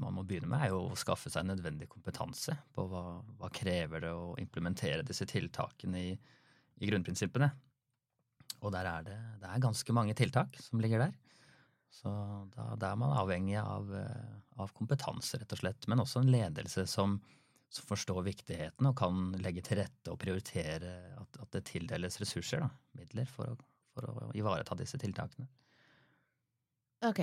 man 0.00 0.16
må 0.16 0.24
begynne 0.24 0.48
med, 0.48 0.62
er 0.64 0.72
jo 0.72 0.82
å 0.90 0.96
skaffe 0.98 1.28
seg 1.32 1.44
nødvendig 1.44 1.90
kompetanse 1.92 2.56
på 2.72 2.86
hva, 2.88 3.02
hva 3.36 3.50
krever 3.52 4.06
det 4.06 4.12
å 4.16 4.30
implementere 4.40 5.04
disse 5.04 5.28
tiltakene 5.28 6.00
i, 6.00 6.14
i 6.80 6.88
grunnprinsippene. 6.88 7.50
Og 8.66 8.74
der 8.74 8.88
er 8.90 9.06
det, 9.06 9.16
det 9.42 9.48
er 9.50 9.62
ganske 9.62 9.94
mange 9.94 10.16
tiltak 10.18 10.58
som 10.62 10.82
ligger 10.82 11.06
der. 11.06 11.14
Så 11.96 12.10
da, 12.52 12.72
da 12.76 12.90
er 12.92 13.00
man 13.00 13.14
avhengig 13.16 13.56
av, 13.60 13.88
eh, 13.94 14.34
av 14.60 14.72
kompetanse, 14.76 15.38
rett 15.40 15.54
og 15.54 15.62
slett. 15.62 15.88
Men 15.88 16.02
også 16.02 16.22
en 16.22 16.32
ledelse 16.34 16.84
som, 16.90 17.16
som 17.72 17.88
forstår 17.88 18.20
viktigheten 18.26 18.90
og 18.90 18.98
kan 18.98 19.30
legge 19.40 19.64
til 19.64 19.80
rette 19.80 20.12
og 20.12 20.20
prioritere 20.20 20.92
at, 21.16 21.40
at 21.40 21.56
det 21.56 21.64
tildeles 21.70 22.20
ressurser, 22.22 22.66
da, 22.66 22.70
midler, 22.98 23.30
for 23.30 23.54
å, 23.54 23.56
for 23.94 24.10
å 24.10 24.30
ivareta 24.36 24.76
disse 24.78 25.00
tiltakene. 25.00 25.48
Ok. 27.06 27.22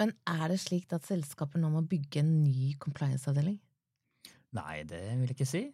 Men 0.00 0.14
er 0.32 0.46
det 0.48 0.60
slik 0.62 0.92
at 0.96 1.04
selskaper 1.06 1.60
nå 1.60 1.68
må 1.74 1.84
bygge 1.86 2.22
en 2.22 2.32
ny 2.40 2.72
compliance-avdeling? 2.80 3.58
Nei, 4.56 4.80
det 4.88 5.02
vil 5.20 5.28
jeg 5.28 5.36
ikke 5.36 5.50
si. 5.50 5.66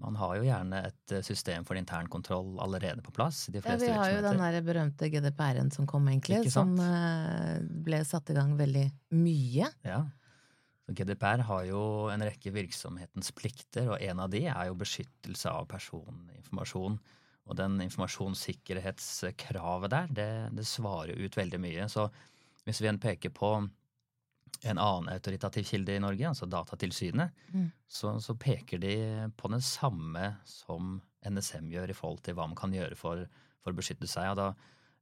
Man 0.00 0.16
har 0.16 0.38
jo 0.38 0.44
gjerne 0.46 0.78
et 0.88 1.12
eh, 1.12 1.20
system 1.24 1.64
for 1.68 1.76
internkontroll 1.76 2.58
allerede 2.64 3.02
på 3.04 3.12
plass 3.14 3.46
de 3.52 3.60
Ja, 3.60 3.76
vi 3.80 3.90
har 3.92 4.10
jo 4.14 4.22
den 4.24 4.38
der 4.40 4.62
berømte 4.64 5.10
GDPR-en 5.12 5.70
som 5.74 5.86
kom, 5.90 6.08
egentlig, 6.08 6.52
som 6.52 6.68
eh, 6.80 7.58
ble 7.60 8.04
satt 8.08 8.30
i 8.32 8.34
gang 8.38 8.50
veldig 8.58 8.86
mye. 9.18 9.66
Ja. 9.86 10.00
Så 10.86 10.92
GDPR 10.96 11.40
har 11.46 11.62
jo 11.68 11.82
en 12.10 12.22
rekke 12.26 12.50
virksomhetens 12.54 13.30
plikter, 13.36 13.88
og 13.92 14.02
en 14.02 14.20
av 14.24 14.28
de 14.32 14.42
er 14.48 14.64
jo 14.70 14.80
beskyttelse 14.80 15.48
av 15.52 15.64
personinformasjon. 15.70 16.94
Og 17.50 17.54
den 17.58 17.72
informasjonssikkerhetskravet 17.84 19.90
der, 19.92 20.06
det, 20.14 20.30
det 20.56 20.66
svarer 20.68 21.14
ut 21.18 21.36
veldig 21.36 21.60
mye. 21.62 21.88
Så 21.90 22.02
hvis 22.64 22.80
vi 22.80 22.84
igjen 22.86 23.02
peker 23.02 23.30
på 23.34 23.50
en 24.68 24.78
annen 24.78 25.08
autoritativ 25.12 25.64
kilde 25.64 25.94
i 25.96 26.00
Norge, 26.02 26.26
altså 26.28 26.46
Datatilsynet, 26.50 27.30
Mm. 27.52 27.70
så, 27.88 28.18
så 28.20 28.34
peker 28.36 28.78
de 28.78 28.94
på 29.36 29.48
det 29.52 29.62
samme 29.64 30.36
som 30.44 31.00
NSM 31.24 31.70
gjør 31.72 31.90
i 31.90 31.96
forhold 31.96 32.20
til 32.24 32.34
hva 32.36 32.46
man 32.46 32.56
kan 32.58 32.72
gjøre 32.72 32.96
for, 32.96 33.26
for 33.64 33.72
å 33.72 33.76
beskytte 33.78 34.08
seg. 34.08 34.30
Og 34.32 34.36
da, 34.36 34.50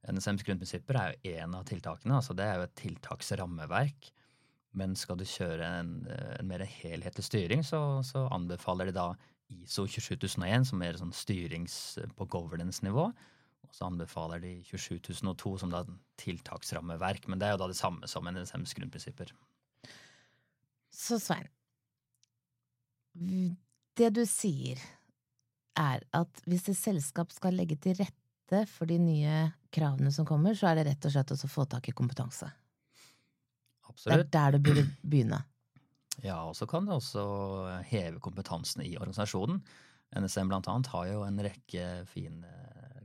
NSMs 0.07 0.45
grunnprinsipper 0.47 0.95
er 0.95 1.11
jo 1.17 1.33
én 1.35 1.55
av 1.57 1.65
tiltakene. 1.67 2.15
altså 2.15 2.33
Det 2.33 2.45
er 2.45 2.55
jo 2.55 2.67
et 2.69 2.75
tiltaksrammeverk. 2.79 4.11
Men 4.79 4.95
skal 4.95 5.17
du 5.17 5.25
kjøre 5.25 5.65
en, 5.79 5.91
en 6.39 6.47
mer 6.47 6.61
helhetlig 6.63 7.25
styring, 7.25 7.63
så, 7.65 7.99
så 8.05 8.27
anbefaler 8.31 8.85
de 8.89 8.95
da 8.95 9.09
ISO 9.49 9.87
27001, 9.89 10.67
som 10.69 10.81
er 10.85 10.99
sånn 10.99 11.11
styrings 11.15 11.97
på 12.15 12.27
governance-nivå. 12.29 13.07
Og 13.65 13.75
så 13.75 13.87
anbefaler 13.89 14.39
de 14.43 14.53
27002 14.69 15.55
som 15.63 15.73
da 15.73 15.83
tiltaksrammeverk. 16.21 17.27
Men 17.27 17.41
det 17.41 17.47
er 17.49 17.55
jo 17.55 17.61
da 17.63 17.67
det 17.71 17.79
samme 17.79 18.07
som 18.09 18.29
NSMs 18.29 18.75
grunnprinsipper. 18.77 19.33
Så 20.99 21.19
Svein, 21.23 21.47
det 23.99 24.09
du 24.15 24.25
sier 24.27 24.81
er 25.79 26.03
at 26.15 26.41
hvis 26.49 26.67
et 26.71 26.77
selskap 26.77 27.31
skal 27.31 27.55
legge 27.55 27.77
til 27.79 27.95
rette 27.99 28.65
for 28.67 28.89
de 28.89 28.97
nye 28.99 29.45
kravene 29.71 30.11
som 30.11 30.27
kommer, 30.27 30.57
så 30.57 30.71
er 30.71 30.79
det 30.79 30.89
rett 30.89 31.07
og 31.07 31.13
slett 31.13 31.31
også 31.35 31.47
å 31.47 31.53
få 31.53 31.65
tak 31.71 31.87
i 31.87 31.95
kompetanse. 31.95 32.49
Absolutt. 33.87 34.11
Det 34.11 34.19
er 34.19 34.33
der 34.35 34.57
du 34.57 34.65
burde 34.65 34.85
begynne. 35.01 35.39
Ja, 36.19 36.41
og 36.49 36.55
så 36.57 36.67
kan 36.67 36.87
det 36.87 36.97
også 36.97 37.23
heve 37.87 38.19
kompetansen 38.23 38.83
i 38.83 38.97
organisasjonen. 38.97 39.61
NSM 40.19 40.49
blant 40.51 40.67
annet 40.67 40.89
har 40.91 41.07
jo 41.07 41.23
en 41.23 41.39
rekke 41.45 41.85
fine 42.09 42.49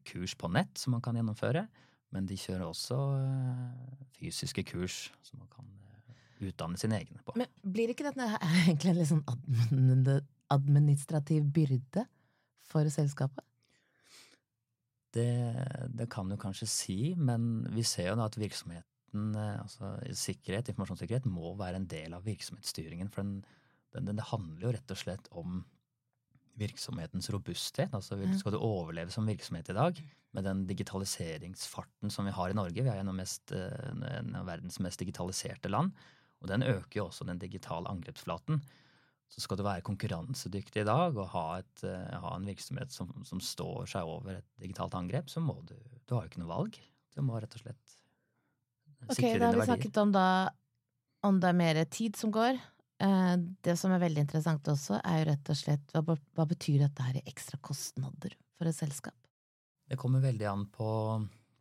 kurs 0.08 0.34
på 0.34 0.50
nett 0.52 0.78
som 0.80 0.96
man 0.96 1.04
kan 1.04 1.16
gjennomføre. 1.18 1.66
Men 2.14 2.28
de 2.30 2.38
kjører 2.38 2.66
også 2.68 2.98
eh, 3.18 4.04
fysiske 4.18 4.64
kurs 4.68 5.08
som 5.26 5.40
man 5.42 5.50
kan 5.52 5.66
eh, 5.66 5.83
utdanne 6.50 6.80
sine 6.80 7.00
egne 7.02 7.20
på. 7.24 7.34
Men 7.40 7.50
blir 7.62 7.92
ikke 7.92 8.06
dette 8.06 8.28
egentlig 8.64 8.92
en 8.92 9.00
litt 9.00 9.10
sånn 9.12 10.14
administrativ 10.54 11.46
byrde 11.54 12.06
for 12.68 12.88
selskapet? 12.92 13.44
Det, 15.14 15.28
det 15.94 16.08
kan 16.10 16.30
du 16.30 16.36
kanskje 16.40 16.66
si, 16.70 16.98
men 17.14 17.62
vi 17.74 17.84
ser 17.86 18.10
jo 18.10 18.16
da 18.18 18.26
at 18.26 18.38
virksomheten, 18.40 19.28
eh, 19.38 19.60
altså 19.62 19.92
sikkerhet, 20.10 20.72
informasjonssikkerhet, 20.72 21.28
må 21.30 21.54
være 21.58 21.78
en 21.78 21.86
del 21.90 22.16
av 22.16 22.26
virksomhetsstyringen. 22.26 23.12
For 23.14 23.22
den, 23.22 23.36
den, 23.94 24.10
den, 24.10 24.18
det 24.18 24.26
handler 24.32 24.66
jo 24.66 24.74
rett 24.74 24.94
og 24.96 25.00
slett 25.04 25.30
om 25.38 25.62
virksomhetens 26.58 27.30
robusthet. 27.34 27.94
Altså 27.94 28.18
skal 28.38 28.54
du 28.54 28.60
overleve 28.62 29.14
som 29.14 29.26
virksomhet 29.26 29.70
i 29.70 29.78
dag, 29.78 30.02
med 30.34 30.46
den 30.48 30.64
digitaliseringsfarten 30.66 32.10
som 32.10 32.26
vi 32.26 32.34
har 32.34 32.50
i 32.50 32.58
Norge, 32.58 32.82
vi 32.82 32.90
er 32.90 32.98
en 32.98 33.12
av, 33.12 33.18
mest, 33.18 33.54
eh, 33.54 33.94
en 34.18 34.34
av 34.40 34.50
verdens 34.50 34.80
mest 34.82 34.98
digitaliserte 35.02 35.70
land, 35.70 35.94
og 36.42 36.48
den 36.50 36.62
øker 36.62 36.98
jo 37.00 37.06
også 37.08 37.24
den 37.28 37.38
digitale 37.38 37.88
angrepsflaten. 37.88 38.62
Så 39.32 39.40
skal 39.40 39.56
du 39.58 39.64
være 39.64 39.82
konkurransedyktig 39.82 40.82
i 40.82 40.86
dag 40.86 41.16
og 41.16 41.28
ha, 41.32 41.44
et, 41.62 41.84
eh, 41.88 42.18
ha 42.20 42.34
en 42.36 42.44
virksomhet 42.46 42.92
som, 42.92 43.10
som 43.24 43.40
står 43.40 43.86
seg 43.90 44.04
over 44.06 44.36
et 44.38 44.48
digitalt 44.60 44.94
angrep, 44.94 45.30
så 45.32 45.40
må 45.40 45.56
du 45.66 45.74
Du 46.06 46.14
har 46.14 46.26
jo 46.26 46.28
ikke 46.34 46.42
noe 46.42 46.50
valg. 46.52 46.76
Du 47.16 47.22
må 47.24 47.38
rett 47.40 47.54
og 47.56 47.62
slett 47.64 47.94
sikre 47.94 49.08
Ok, 49.08 49.16
sikre 49.16 49.38
da 49.40 49.46
har 49.46 49.54
vi 49.54 49.58
verdier. 49.62 49.70
snakket 49.72 49.96
om 50.02 50.12
da 50.12 50.26
om 51.24 51.40
det 51.40 51.48
er 51.48 51.56
mer 51.56 51.84
tid 51.88 52.16
som 52.20 52.30
går. 52.30 52.60
Eh, 53.00 53.36
Det 53.64 53.78
som 53.80 53.90
er 53.92 53.98
veldig 54.02 54.26
interessant 54.26 54.62
også, 54.68 55.00
er 55.02 55.22
jo 55.24 55.30
rett 55.30 55.50
og 55.50 55.56
slett 55.56 55.92
hva, 55.96 56.16
hva 56.36 56.46
betyr 56.46 56.78
dette 56.84 57.02
her 57.02 57.16
i 57.16 57.24
ekstra 57.26 57.58
kostnader 57.64 58.36
for 58.58 58.68
et 58.68 58.76
selskap? 58.76 59.16
Det 59.88 59.96
kommer 59.98 60.20
veldig 60.20 60.46
an 60.48 60.66
på, 60.72 60.88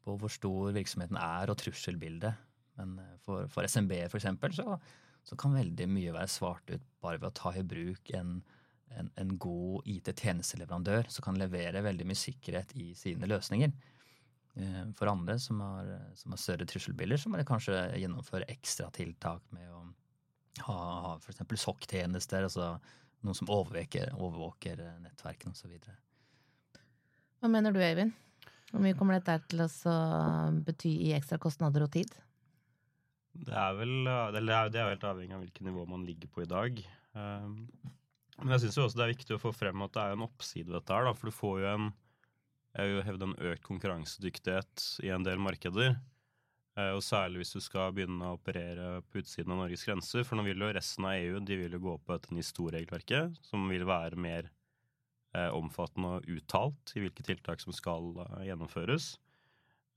på 0.03 0.17
hvor 0.19 0.29
stor 0.31 0.71
virksomheten 0.75 1.17
er 1.17 1.49
og 1.49 1.57
trusselbildet. 1.57 2.35
Men 2.79 2.97
eh, 2.99 3.15
for, 3.25 3.47
for 3.51 3.67
SMB 3.69 3.95
eksempel, 4.07 4.53
så, 4.55 4.77
så 5.23 5.37
kan 5.39 5.55
veldig 5.57 5.87
mye 5.91 6.15
være 6.15 6.31
svart 6.31 6.73
ut 6.73 6.85
bare 7.03 7.21
ved 7.21 7.29
å 7.31 7.37
ta 7.37 7.53
i 7.57 7.65
bruk 7.67 8.13
en, 8.17 8.37
en, 8.97 9.09
en 9.19 9.33
god 9.41 9.89
IT-tjenesteleverandør 9.89 11.09
som 11.13 11.25
kan 11.25 11.39
levere 11.39 11.85
veldig 11.85 12.07
mye 12.09 12.19
sikkerhet 12.19 12.75
i 12.79 12.91
sine 12.97 13.29
løsninger. 13.29 13.73
Eh, 14.55 14.81
For 14.97 15.11
andre 15.11 15.39
som 15.41 15.61
har, 15.65 15.93
som 16.19 16.33
har 16.35 16.41
større 16.41 16.67
trusselbilder, 16.69 17.21
så 17.21 17.31
må 17.31 17.39
de 17.41 17.47
kanskje 17.47 17.77
gjennomføre 18.01 18.49
ekstra 18.53 18.89
tiltak 18.93 19.45
med 19.55 19.69
å 19.73 19.85
ha, 20.67 20.75
ha 20.75 21.15
f.eks. 21.17 21.41
SOK-tjenester, 21.63 22.45
altså 22.45 22.75
noen 23.23 23.37
som 23.37 23.49
overvåker, 23.53 24.13
overvåker 24.17 24.83
eh, 24.83 24.99
nettverkene 25.05 25.55
osv. 25.55 25.77
Hva 27.41 27.49
mener 27.51 27.73
du, 27.75 27.81
Øyvind? 27.83 28.13
Hvor 28.73 28.81
mye 28.81 28.97
kommer 28.97 29.19
dette 29.19 29.35
til 29.51 29.61
å 29.61 29.67
bety 30.65 30.91
i 31.07 31.11
ekstra 31.13 31.37
kostnader 31.41 31.85
og 31.85 31.91
tid? 31.93 32.09
Det 33.33 33.55
er 33.57 33.73
vel 33.79 33.93
det 34.05 34.43
er, 34.43 34.69
det 34.69 34.79
er 34.79 34.91
helt 34.93 35.09
avhengig 35.09 35.35
av 35.35 35.41
hvilket 35.41 35.65
nivå 35.65 35.87
man 35.89 36.05
ligger 36.05 36.29
på 36.29 36.43
i 36.43 36.49
dag. 36.49 36.79
Um, 37.17 37.67
men 38.39 38.55
jeg 38.55 38.65
syns 38.65 38.79
også 38.83 38.99
det 38.99 39.05
er 39.05 39.13
viktig 39.15 39.35
å 39.35 39.41
få 39.41 39.51
frem 39.55 39.81
at 39.85 39.93
det 39.95 40.03
er 40.03 40.15
en 40.15 40.25
oppside 40.25 40.69
ved 40.69 40.77
dette 40.79 40.95
her, 40.95 41.07
da. 41.07 41.13
For 41.17 41.29
du 41.29 41.35
får 41.35 41.59
jo 41.63 41.69
en 41.73 41.91
jeg 42.73 42.89
vil 42.89 43.03
hevde 43.05 43.27
en 43.27 43.35
økt 43.51 43.61
konkurransedyktighet 43.67 44.83
i 45.05 45.11
en 45.13 45.25
del 45.25 45.41
markeder. 45.41 45.93
Eh, 46.73 46.89
og 46.95 47.03
særlig 47.05 47.43
hvis 47.43 47.53
du 47.53 47.61
skal 47.61 47.93
begynne 47.93 48.31
å 48.31 48.39
operere 48.39 49.03
på 49.05 49.21
utsiden 49.21 49.53
av 49.53 49.61
Norges 49.61 49.85
grenser. 49.85 50.25
For 50.25 50.39
nå 50.39 50.45
vil 50.47 50.63
jo 50.63 50.71
resten 50.73 51.05
av 51.05 51.19
EU 51.19 51.41
de 51.45 51.59
vil 51.59 51.77
jo 51.77 51.83
gå 51.83 51.93
på 52.01 52.15
dette 52.15 52.33
NIS2-regelverket, 52.33 53.37
som 53.45 53.67
vil 53.69 53.85
være 53.85 54.17
mer 54.17 54.49
eh, 55.37 55.51
omfattende 55.53 56.15
og 56.17 56.31
uttalt 56.33 56.95
i 56.97 57.03
hvilke 57.03 57.25
tiltak 57.27 57.61
som 57.61 57.75
skal 57.77 58.09
eh, 58.25 58.47
gjennomføres. 58.49 59.13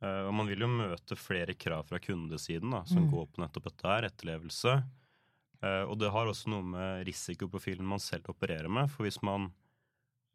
Eh, 0.03 0.23
og 0.29 0.35
man 0.37 0.47
vil 0.51 0.61
jo 0.61 0.69
møte 0.69 1.17
flere 1.17 1.55
krav 1.57 1.87
fra 1.89 1.99
kundesiden 1.99 2.71
da, 2.71 2.83
som 2.85 3.05
Mm. 3.07 3.11
går 3.11 3.27
på 3.33 3.41
nettopp 3.43 3.65
dette 3.71 3.89
her, 3.89 4.03
etterlevelse. 4.11 4.75
Eh, 5.63 5.85
og 5.89 5.99
det 5.99 6.11
har 6.13 6.27
også 6.29 6.49
noe 6.53 6.63
med 6.63 7.07
risikoprofilen 7.07 7.85
man 7.87 7.99
selv 7.99 8.29
opererer 8.29 8.69
med. 8.69 8.91
For 8.91 9.05
hvis 9.05 9.23
man 9.23 9.53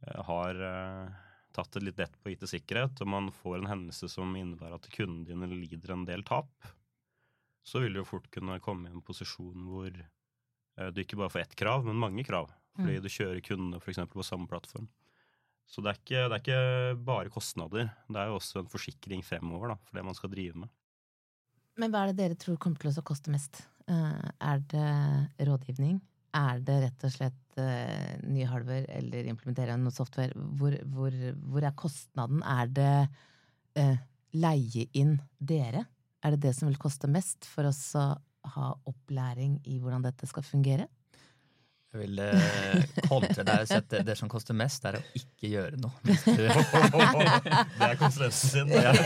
eh, 0.08 0.22
har 0.24 0.56
tatt 1.54 1.72
det 1.76 1.84
litt 1.84 1.98
lett 2.00 2.16
på 2.24 2.32
IT-sikkerhet, 2.32 3.02
og 3.02 3.08
man 3.08 3.30
får 3.32 3.58
en 3.60 3.68
hendelse 3.70 4.10
som 4.10 4.34
innebærer 4.36 4.74
at 4.80 4.90
kundene 4.90 5.28
dine 5.28 5.48
lider 5.52 5.92
en 5.94 6.06
del 6.06 6.24
tap, 6.24 6.50
så 7.64 7.80
vil 7.84 7.94
du 7.94 8.00
jo 8.00 8.06
fort 8.06 8.32
kunne 8.32 8.60
komme 8.60 8.88
i 8.90 8.92
en 8.92 9.02
posisjon 9.06 9.68
hvor 9.68 9.92
du 9.92 11.02
ikke 11.04 11.18
bare 11.20 11.30
får 11.30 11.42
ett 11.44 11.56
krav, 11.56 11.84
men 11.86 12.00
mange 12.00 12.24
krav. 12.26 12.50
Fordi 12.80 12.96
Mm. 12.98 13.02
du 13.04 13.10
kjører 13.10 13.42
kundene 13.44 13.76
f.eks. 13.82 13.98
på 14.10 14.24
samme 14.24 14.48
plattform. 14.48 14.88
Så 15.72 15.80
det 15.80 15.94
er, 15.94 16.00
ikke, 16.02 16.22
det 16.28 16.36
er 16.36 16.42
ikke 16.44 17.04
bare 17.08 17.32
kostnader. 17.32 17.92
Det 18.12 18.20
er 18.20 18.28
jo 18.28 18.38
også 18.42 18.60
en 18.60 18.72
forsikring 18.72 19.22
fremover 19.24 19.72
da, 19.72 19.78
for 19.88 19.98
det 19.98 20.04
man 20.04 20.18
skal 20.18 20.32
drive 20.34 20.66
med. 20.66 20.72
Men 21.80 21.94
hva 21.94 22.04
er 22.04 22.12
det 22.12 22.20
dere 22.20 22.40
tror 22.40 22.60
kommer 22.60 22.82
til 22.82 22.92
å 23.00 23.06
koste 23.08 23.32
mest? 23.32 23.64
Eh, 23.88 24.26
Er 24.52 24.64
det 24.74 25.48
rådgivning? 25.48 26.02
Er 26.36 26.60
det 26.64 26.78
rett 26.86 27.06
og 27.08 27.14
slett 27.16 27.60
eh, 27.60 28.20
ny 28.28 28.44
hardware 28.48 28.88
eller 29.00 29.28
implementere 29.32 29.78
noe 29.80 29.96
software? 29.96 30.36
Hvor, 30.60 30.76
hvor, 30.92 31.16
hvor 31.48 31.68
er 31.68 31.76
kostnaden? 31.80 32.44
Er 32.44 32.68
det 32.72 32.92
eh, 33.80 33.98
leie 34.36 34.88
inn 34.92 35.18
dere? 35.40 35.86
Er 36.22 36.36
det 36.36 36.44
det 36.50 36.54
som 36.58 36.68
vil 36.70 36.80
koste 36.80 37.10
mest 37.12 37.48
for 37.48 37.68
oss 37.72 37.84
å 38.00 38.10
ha 38.56 38.72
opplæring 38.90 39.60
i 39.70 39.80
hvordan 39.80 40.04
dette 40.04 40.28
skal 40.28 40.44
fungere? 40.46 40.88
Jeg 41.92 42.00
vil 42.06 42.20
eh, 42.24 42.84
kontre 43.10 43.44
deg 43.44 43.66
og 43.66 43.68
si 43.68 43.76
at 43.76 43.88
det, 43.92 44.00
det 44.08 44.14
som 44.16 44.30
koster 44.32 44.56
mest, 44.56 44.86
er 44.88 44.96
å 44.96 45.02
ikke 45.18 45.50
gjøre 45.52 45.80
noe. 45.82 45.92
Det 46.08 47.88
er 47.90 47.98
konsulensen 48.00 48.48
sin. 48.54 48.72
Ja. 48.72 48.94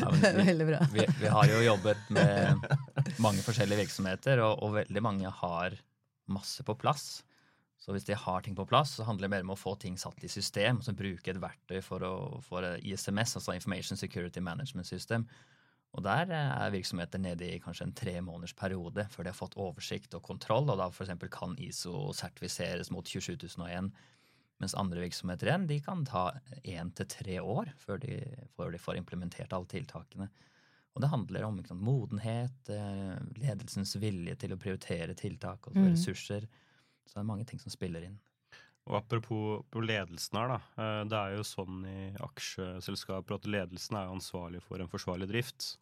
Ja, 0.00 0.10
men 0.10 0.20
vi- 0.36 0.44
Veldig 0.46 0.66
bra. 0.66 0.78
vi, 0.92 1.06
vi 1.20 1.26
har 1.28 1.44
jo 1.50 1.58
jobbet 1.62 2.06
med 2.16 2.62
mange 3.20 3.42
forskjellige 3.44 3.82
virksomheter, 3.82 4.40
og, 4.40 4.62
og 4.64 4.72
veldig 4.78 5.02
mange 5.04 5.28
har 5.42 5.74
masse 6.32 6.64
på 6.64 6.74
plass. 6.80 7.22
Så 7.80 7.92
hvis 7.92 8.06
de 8.08 8.14
har 8.16 8.40
ting 8.44 8.54
på 8.56 8.64
plass, 8.68 8.94
så 8.96 9.04
handler 9.08 9.26
det 9.28 9.32
mer 9.34 9.44
om 9.44 9.52
å 9.54 9.58
få 9.60 9.74
ting 9.80 9.96
satt 10.00 10.24
i 10.24 10.28
system. 10.32 10.80
Så 10.84 10.92
bruke 10.96 11.32
et 11.32 11.40
verktøy 11.42 11.80
for, 11.84 12.04
å, 12.04 12.40
for 12.44 12.64
ISMS, 12.80 13.36
altså 13.40 13.54
Information 13.56 13.96
Security 14.00 14.40
Management 14.44 14.86
System. 14.88 15.26
Og 15.98 16.04
der 16.06 16.30
eh, 16.30 16.52
er 16.66 16.70
virksomheter 16.74 17.18
nede 17.18 17.48
i 17.50 17.58
kanskje 17.62 17.88
en 17.88 17.96
tre 17.98 18.14
måneders 18.22 18.54
periode 18.54 19.06
før 19.10 19.26
de 19.26 19.32
har 19.32 19.38
fått 19.38 19.56
oversikt 19.58 20.14
og 20.14 20.22
kontroll, 20.22 20.70
og 20.70 20.78
da 20.78 20.86
f.eks. 20.90 21.10
kan 21.34 21.56
ISO 21.58 22.12
sertifiseres 22.14 22.92
mot 22.94 23.04
27001. 23.10 23.90
Mens 24.60 24.74
andre 24.76 25.00
virksomheter 25.00 25.48
igjen 25.48 25.66
de 25.66 25.80
kan 25.80 26.04
ta 26.04 26.26
én 26.68 26.92
til 26.94 27.08
tre 27.08 27.38
år 27.40 27.72
før 27.80 27.98
de, 28.02 28.20
før 28.54 28.70
de 28.74 28.78
får 28.78 28.98
implementert 29.00 29.52
alle 29.56 29.66
tiltakene. 29.72 30.28
Og 30.94 31.02
det 31.02 31.08
handler 31.10 31.46
om 31.46 31.60
sant, 31.64 31.80
modenhet, 31.86 32.68
eh, 32.70 33.16
ledelsens 33.40 33.94
vilje 34.02 34.34
til 34.36 34.52
å 34.54 34.58
prioritere 34.60 35.14
tiltak 35.16 35.66
og 35.70 35.74
Mm. 35.76 35.92
ressurser. 35.92 36.46
Så 37.06 37.14
det 37.14 37.22
er 37.22 37.30
mange 37.32 37.46
ting 37.46 37.58
som 37.58 37.70
spiller 37.70 38.02
inn. 38.04 38.18
Og 38.88 38.96
apropos 38.96 39.64
på 39.70 39.82
ledelsen 39.84 40.38
her, 40.40 40.48
da. 40.48 40.60
eh, 40.82 41.04
Det 41.10 41.18
er 41.18 41.34
jo 41.36 41.42
sånn 41.46 41.82
i 41.86 41.98
aksjeselskaper 42.24 43.34
at 43.36 43.46
ledelsen 43.46 43.96
er 44.00 44.08
ansvarlig 44.10 44.62
for 44.62 44.80
en 44.80 44.88
forsvarlig 44.88 45.28
drift. 45.28 45.76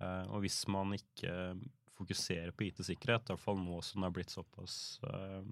Eh, 0.00 0.24
Og 0.32 0.42
hvis 0.42 0.66
man 0.68 0.92
ikke 0.96 1.56
fokuserer 2.00 2.50
på 2.56 2.64
IT-sikkerhet, 2.68 3.28
i 3.28 3.32
hvert 3.34 3.44
fall 3.44 3.58
nå 3.60 3.82
som 3.84 4.00
det 4.02 4.08
er 4.08 4.16
blitt 4.18 4.30
såpass 4.32 4.98
eh, 5.04 5.42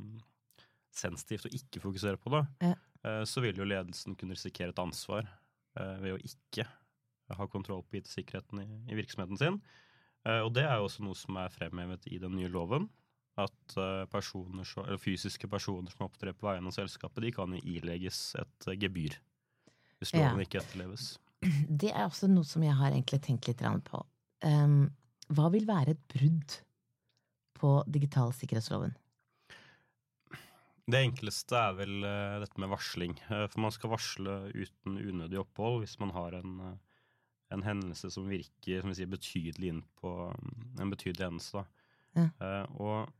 sensitivt 0.90 1.46
å 1.46 1.54
ikke 1.54 1.80
fokusere 1.84 2.16
på 2.18 2.30
det, 2.34 2.46
Ja. 2.64 2.74
så 3.24 3.40
vil 3.40 3.54
jo 3.56 3.64
ledelsen 3.68 4.16
kunne 4.18 4.34
risikere 4.34 4.70
et 4.70 4.78
ansvar 4.82 5.28
eh, 5.78 5.96
ved 6.02 6.16
å 6.16 6.22
ikke 6.24 6.66
ha 7.36 7.46
kontroll 7.46 7.82
på 7.84 7.98
IT-sikkerheten 8.00 8.60
i, 8.88 8.94
virksomheten 8.96 9.38
sin. 9.38 9.60
Eh, 10.26 10.40
Og 10.40 10.52
det 10.54 10.64
er 10.64 10.76
jo 10.80 10.88
også 10.88 11.04
noe 11.04 11.14
som 11.14 11.36
er 11.36 11.48
fremhevet 11.54 12.08
i 12.10 12.18
den 12.18 12.32
nye 12.34 12.48
loven. 12.48 12.88
At 13.38 13.76
eh, 13.78 14.04
personer, 14.10 14.66
eller 14.82 14.98
fysiske 14.98 15.48
personer 15.50 15.92
som 15.94 16.08
opptrer 16.08 16.34
på 16.34 16.48
vegne 16.48 16.70
av 16.70 16.74
selskapet, 16.74 17.22
de 17.22 17.32
kan 17.36 17.54
jo 17.54 17.60
ilegges 17.62 18.32
et 18.40 18.66
eh, 18.70 18.78
gebyr. 18.82 19.18
Hvis 19.98 20.14
Ja. 20.14 20.30
ikke 20.38 20.60
etterleves. 20.62 21.16
Det 21.82 21.90
er 21.92 22.06
også 22.06 22.26
noe 22.30 22.46
som 22.46 22.62
jeg 22.62 22.74
har 22.74 22.90
egentlig 22.94 23.20
tenkt 23.22 23.46
litt 23.50 23.62
på. 23.86 24.00
Um, 24.42 24.90
hva 25.34 25.48
vil 25.54 25.66
være 25.66 25.94
et 25.94 26.02
brudd 26.10 26.56
på 27.58 27.70
digital 27.90 28.32
sikkerhetsloven? 28.34 28.94
Det 30.88 31.02
enkleste 31.04 31.58
er 31.58 31.74
vel 31.78 31.96
eh, 32.06 32.38
dette 32.42 32.58
med 32.62 32.70
varsling. 32.72 33.14
For 33.28 33.58
man 33.60 33.74
skal 33.74 33.92
varsle 33.92 34.36
uten 34.54 34.98
unødig 34.98 35.38
opphold 35.42 35.82
hvis 35.82 35.98
man 36.00 36.14
har 36.16 36.38
en, 36.38 36.78
en 37.54 37.66
hendelse 37.66 38.10
som 38.14 38.30
virker 38.30 38.80
som 38.82 38.94
vi 38.94 38.98
sier, 38.98 39.10
betydelig 39.10 39.74
inn 39.74 39.82
på 40.00 40.14
mm, 40.32 40.78
en 40.80 40.94
betydelig 40.94 41.26
hendelse. 41.26 41.66
Ja. 42.16 42.30
Og 42.80 43.10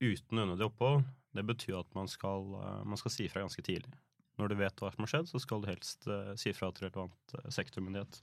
uten 0.00 0.40
unødig 0.40 0.66
opphold, 0.66 1.04
det 1.36 1.44
betyr 1.46 1.80
at 1.80 1.90
man 1.94 2.08
skal, 2.10 2.46
eh, 2.58 2.80
man 2.88 2.98
skal 2.98 3.12
si 3.14 3.28
fra 3.30 3.44
ganske 3.44 3.62
tidlig. 3.64 3.92
Når 4.40 4.50
du 4.50 4.56
vet 4.56 4.80
hva 4.80 4.90
som 4.94 5.04
har 5.04 5.12
skjedd, 5.12 5.28
så 5.30 5.40
skal 5.42 5.60
du 5.62 5.68
helst 5.70 6.08
eh, 6.08 6.32
si 6.40 6.52
fra 6.56 6.70
til 6.72 6.88
relevant 6.88 7.34
eh, 7.36 7.50
sektormyndighet. 7.52 8.20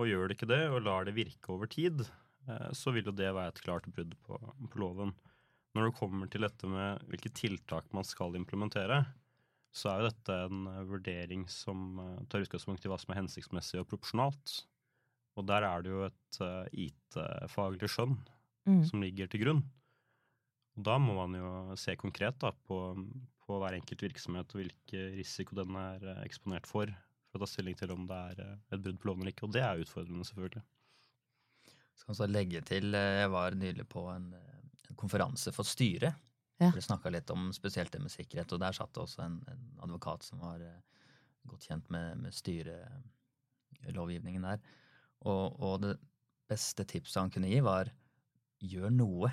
Og 0.00 0.08
gjør 0.08 0.28
du 0.30 0.36
ikke 0.36 0.48
det, 0.48 0.62
og 0.70 0.84
lar 0.86 1.04
det 1.04 1.16
virke 1.18 1.52
over 1.52 1.68
tid, 1.70 2.06
så 2.72 2.90
vil 2.90 3.04
jo 3.04 3.12
det 3.12 3.28
være 3.36 3.52
et 3.52 3.58
klart 3.60 3.84
brudd 3.92 4.14
på, 4.24 4.36
på 4.72 4.78
loven. 4.80 5.10
Når 5.76 5.84
det 5.90 5.96
kommer 5.98 6.30
til 6.32 6.40
dette 6.46 6.66
med 6.66 7.02
hvilke 7.10 7.28
tiltak 7.36 7.90
man 7.92 8.06
skal 8.08 8.32
implementere, 8.38 9.02
så 9.76 9.90
er 9.90 10.00
jo 10.00 10.08
dette 10.08 10.38
en 10.46 10.64
vurdering 10.88 11.44
som 11.52 12.00
tar 12.32 12.46
utgangspunkt 12.46 12.88
i 12.88 12.90
hva 12.90 12.96
som 12.98 13.12
er 13.12 13.20
hensiktsmessig 13.20 13.82
og 13.82 13.90
proporsjonalt. 13.92 14.54
Og 15.36 15.46
der 15.52 15.68
er 15.68 15.84
det 15.84 15.92
jo 15.92 16.00
et 16.08 16.40
IT-faglig 16.88 17.92
skjønn 17.92 18.16
Mm. 18.68 18.82
som 18.84 19.00
ligger 19.02 19.28
til 19.30 19.40
grunn. 19.44 19.62
Og 20.78 20.86
da 20.86 20.96
må 21.02 21.16
man 21.16 21.34
jo 21.36 21.76
se 21.80 21.96
konkret 21.98 22.36
da, 22.42 22.52
på, 22.66 22.78
på 23.46 23.60
hver 23.60 23.76
enkelt 23.78 24.02
virksomhet 24.06 24.52
og 24.54 24.62
hvilke 24.62 24.98
risiko 25.16 25.56
den 25.58 25.72
er 25.78 25.98
eh, 26.12 26.20
eksponert 26.26 26.66
for, 26.70 26.86
for 27.30 27.38
å 27.38 27.40
ta 27.44 27.48
stilling 27.50 27.76
til 27.78 27.94
om 27.94 28.02
det 28.08 28.18
er 28.32 28.36
eh, 28.44 28.58
et 28.74 28.84
brudd 28.84 29.00
på 29.00 29.10
loven 29.10 29.22
eller 29.24 29.34
ikke. 29.34 29.46
Og 29.48 29.54
det 29.56 29.64
er 29.66 29.82
utfordrende, 29.82 30.26
selvfølgelig. 30.28 30.64
Jeg 31.70 32.02
Skal 32.02 32.14
også 32.14 32.30
legge 32.30 32.60
til, 32.70 32.86
eh, 32.94 33.20
Jeg 33.24 33.30
var 33.34 33.58
nylig 33.58 33.86
på 33.90 34.02
en, 34.12 34.26
en 34.34 35.00
konferanse 35.00 35.48
for 35.56 35.64
styret. 35.68 36.14
Ja. 36.60 36.70
Det 36.76 36.84
snakka 36.84 37.12
litt 37.12 37.30
om 37.32 37.42
spesielt 37.56 37.92
det 37.92 38.02
med 38.04 38.12
sikkerhet, 38.12 38.52
og 38.52 38.60
der 38.60 38.76
satt 38.76 38.92
det 38.94 39.02
også 39.02 39.20
en, 39.24 39.36
en 39.48 39.62
advokat 39.86 40.26
som 40.26 40.36
var 40.44 40.60
godt 41.48 41.64
kjent 41.70 41.86
med, 41.90 42.06
med 42.20 42.32
styrelovgivningen 42.36 44.44
der. 44.44 44.58
Og, 45.24 45.56
og 45.56 45.74
det 45.84 45.94
beste 46.50 46.84
tipset 46.88 47.20
han 47.20 47.30
kunne 47.32 47.50
gi, 47.50 47.60
var 47.64 47.90
gjør 48.60 48.90
noe. 48.92 49.30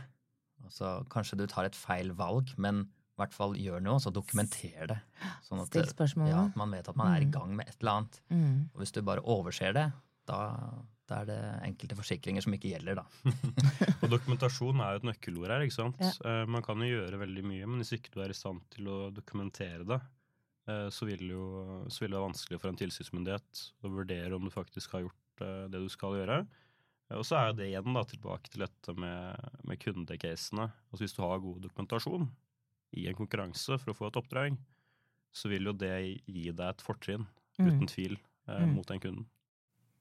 Altså, 0.68 0.92
kanskje 1.14 1.38
du 1.40 1.46
tar 1.50 1.66
et 1.70 1.76
feil 1.78 2.12
valg, 2.18 2.54
men 2.62 2.84
i 2.86 3.18
hvert 3.24 3.34
fall 3.34 3.56
gjør 3.58 3.82
noe, 3.82 3.98
så 4.04 4.12
dokumenter 4.14 4.92
det. 4.92 5.00
Sånn 5.48 5.62
at, 5.64 5.72
Still 5.72 5.88
spørsmål. 5.90 6.28
ja, 6.30 6.44
at 6.52 6.56
man 6.60 6.70
vet 6.76 6.88
at 6.92 6.96
man 7.00 7.10
er 7.16 7.24
i 7.24 7.26
Mm. 7.26 7.32
gang 7.34 7.56
med 7.58 7.68
et 7.72 7.80
eller 7.82 7.92
annet. 7.98 8.20
Mm. 8.30 8.70
Og 8.76 8.82
hvis 8.84 8.92
du 8.94 9.02
bare 9.02 9.24
overser 9.26 9.74
det, 9.74 9.88
da, 10.28 10.38
da 11.08 11.22
er 11.22 11.26
det 11.26 11.40
enkelte 11.66 11.96
forsikringer 11.98 12.44
som 12.44 12.54
ikke 12.54 12.70
gjelder, 12.76 13.00
da. 13.00 13.06
Og 14.04 14.10
dokumentasjon 14.12 14.80
er 14.84 14.92
jo 14.94 15.00
et 15.02 15.08
nøkkelord 15.10 15.50
her. 15.56 15.62
ikke 15.66 15.74
sant? 15.80 15.98
Ja. 16.04 16.12
Eh, 16.30 16.46
Man 16.46 16.62
kan 16.62 16.78
jo 16.84 16.92
gjøre 16.94 17.18
veldig 17.24 17.44
mye, 17.48 17.66
men 17.66 17.82
hvis 17.82 17.96
ikke 17.98 18.12
du 18.14 18.22
er 18.22 18.30
i 18.30 18.38
stand 18.38 18.62
til 18.76 18.86
å 18.92 18.98
dokumentere 19.16 19.88
det, 19.88 20.02
eh, 20.68 20.90
så 20.94 21.08
vil, 21.10 21.26
jo, 21.32 21.86
så 21.90 22.04
vil 22.04 22.12
det 22.12 22.20
være 22.20 22.28
vanskelig 22.30 22.60
for 22.62 22.70
en 22.70 22.78
tilsynsmyndighet 22.84 23.66
å 23.84 23.90
vurdere 23.98 24.36
om 24.36 24.44
du 24.46 24.52
faktisk 24.54 24.92
har 24.94 25.08
gjort 25.08 25.42
eh, 25.42 25.66
det 25.74 25.82
du 25.82 25.90
skal 25.90 26.20
gjøre. 26.20 26.42
Eh, 26.44 26.67
Og 27.16 27.24
så 27.24 27.38
er 27.40 27.54
det 27.56 27.70
igjen 27.70 27.94
da 27.96 28.02
tilbake 28.04 28.50
til 28.52 28.66
dette 28.66 28.94
med, 29.00 29.40
med 29.64 29.80
kundecasene. 29.80 30.66
Altså 30.92 31.06
Hvis 31.06 31.16
du 31.16 31.22
har 31.24 31.40
god 31.40 31.62
dokumentasjon, 31.64 32.28
i 32.98 33.06
en 33.08 33.16
konkurranse 33.16 33.78
for 33.80 33.92
å 33.92 33.96
få 33.96 34.08
et 34.10 34.18
oppdrag, 34.20 34.58
så 35.36 35.50
vil 35.52 35.68
jo 35.70 35.74
det 35.76 35.94
gi 36.26 36.50
deg 36.52 36.68
et 36.70 36.84
fortrinn, 36.84 37.28
Mm. 37.58 37.72
uten 37.72 37.88
tvil, 37.90 38.18
eh, 38.48 38.60
Mm. 38.68 38.74
mot 38.76 38.86
den 38.88 39.00
kunden. 39.02 39.26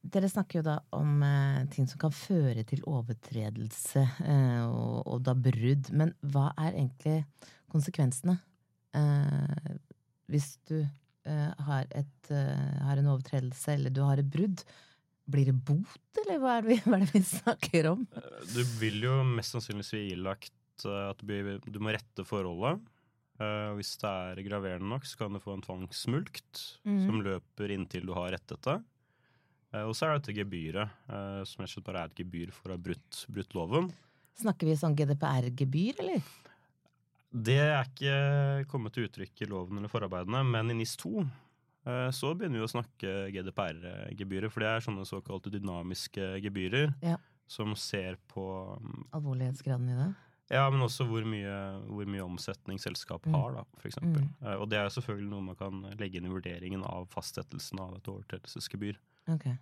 Dere 0.04 0.28
snakker 0.28 0.58
jo 0.58 0.62
da 0.62 0.74
om 0.92 1.22
eh, 1.22 1.64
ting 1.72 1.86
som 1.88 1.98
kan 1.98 2.10
føre 2.12 2.62
til 2.68 2.82
overtredelse 2.84 4.02
eh, 4.26 4.64
og, 4.66 5.06
og 5.06 5.22
da 5.24 5.32
brudd. 5.34 5.88
Men 5.90 6.12
hva 6.20 6.50
er 6.58 6.74
egentlig 6.76 7.24
konsekvensene 7.72 8.36
eh, 8.94 9.72
hvis 10.28 10.58
du 10.68 10.82
eh, 11.24 11.52
har, 11.64 11.86
et, 11.90 12.30
eh, 12.30 12.76
har 12.84 12.98
en 13.00 13.08
overtredelse 13.16 13.72
eller 13.72 13.90
du 13.90 14.02
har 14.04 14.18
et 14.20 14.30
brudd? 14.30 14.62
Blir 15.26 15.48
det 15.50 15.56
bot, 15.66 16.20
eller 16.22 16.38
hva 16.42 16.56
er 16.56 16.66
det 16.66 16.70
vi, 16.70 16.76
hva 16.86 16.98
er 16.98 17.06
det 17.06 17.14
vi 17.16 17.22
snakker 17.26 17.90
om? 17.90 18.04
Eh, 18.14 18.42
Du 18.52 18.60
vil 18.80 19.00
jo 19.08 19.16
mest 19.26 19.56
sannsynligvis 19.56 19.94
bli 19.96 20.02
ilagt 20.14 20.86
eh, 20.86 21.08
at 21.10 21.18
du, 21.22 21.26
blir, 21.28 21.56
du 21.62 21.80
må 21.82 21.94
rette 21.96 22.26
forholdet. 22.26 22.84
Eh, 23.42 23.70
hvis 23.76 23.96
det 24.00 24.12
er 24.12 24.44
graverende 24.46 24.90
nok, 24.94 25.08
så 25.08 25.24
kan 25.24 25.34
du 25.34 25.42
få 25.42 25.56
en 25.56 25.64
tvangsmulkt 25.66 26.62
mm. 26.86 27.00
som 27.08 27.24
løper 27.26 27.74
inntil 27.74 28.06
du 28.06 28.14
har 28.16 28.32
rettet 28.36 28.62
det. 28.68 28.80
Og 29.76 29.92
så 29.98 30.06
er 30.06 30.14
det 30.14 30.22
dette 30.22 30.38
gebyret, 30.38 30.92
som 31.44 31.60
rett 31.60 31.66
og 31.66 31.72
slett 31.74 31.84
bare 31.84 32.04
er 32.06 32.08
et 32.08 32.20
gebyr 32.22 32.52
for 32.54 32.70
å 32.70 32.76
ha 32.78 32.80
brutt, 32.80 33.18
brutt 33.28 33.52
loven. 33.58 33.90
Snakker 34.40 34.70
vi 34.70 34.76
sånn 34.78 34.94
GDPR-gebyr, 34.96 35.98
eller? 36.00 36.22
Det 37.36 37.58
er 37.60 37.82
ikke 37.84 38.68
kommet 38.70 38.94
til 38.96 39.08
uttrykk 39.08 39.42
i 39.44 39.48
loven 39.50 39.80
eller 39.80 39.92
forarbeidene, 39.92 40.42
men 40.46 40.72
i 40.72 40.76
NIS 40.78 40.94
2 41.02 41.12
eh, 41.20 41.32
så 42.10 42.32
begynner 42.34 42.58
vi 42.58 42.66
å 42.66 42.70
snakke 42.72 43.10
GDPR-gebyrer, 43.34 44.50
for 44.50 44.60
det 44.64 44.68
er 44.72 44.80
sånne 44.86 45.04
såkalte 45.06 45.52
dynamiske 45.54 46.40
gebyrer 46.42 46.94
Ja. 47.02 47.16
som 47.46 47.74
ser 47.78 48.16
på 48.32 48.42
mm, 48.80 49.04
Alvorlighetsgraden 49.14 49.90
i 49.92 49.98
det? 50.00 50.08
Ja, 50.50 50.68
men 50.70 50.80
også 50.82 51.06
hvor 51.06 51.24
mye, 51.26 51.54
hvor 51.90 52.06
mye 52.06 52.22
omsetning 52.26 52.78
selskapet 52.78 53.26
Mm. 53.30 53.34
har, 53.38 53.52
da, 53.52 53.64
eksempel. 53.84 54.22
Mm. 54.22 54.34
Eh, 54.46 54.56
Og 54.62 54.68
det 54.70 54.78
er 54.78 54.88
selvfølgelig 54.94 55.30
noe 55.30 55.42
man 55.42 55.56
kan 55.58 55.82
legge 55.98 56.16
inn 56.20 56.26
i 56.26 56.34
vurderingen 56.34 56.82
av 56.86 57.08
fastsettelsen 57.10 57.80
av 57.82 57.96
et 57.96 58.04
overtredelsesgebyr. 58.12 58.96
Okay. 59.28 59.56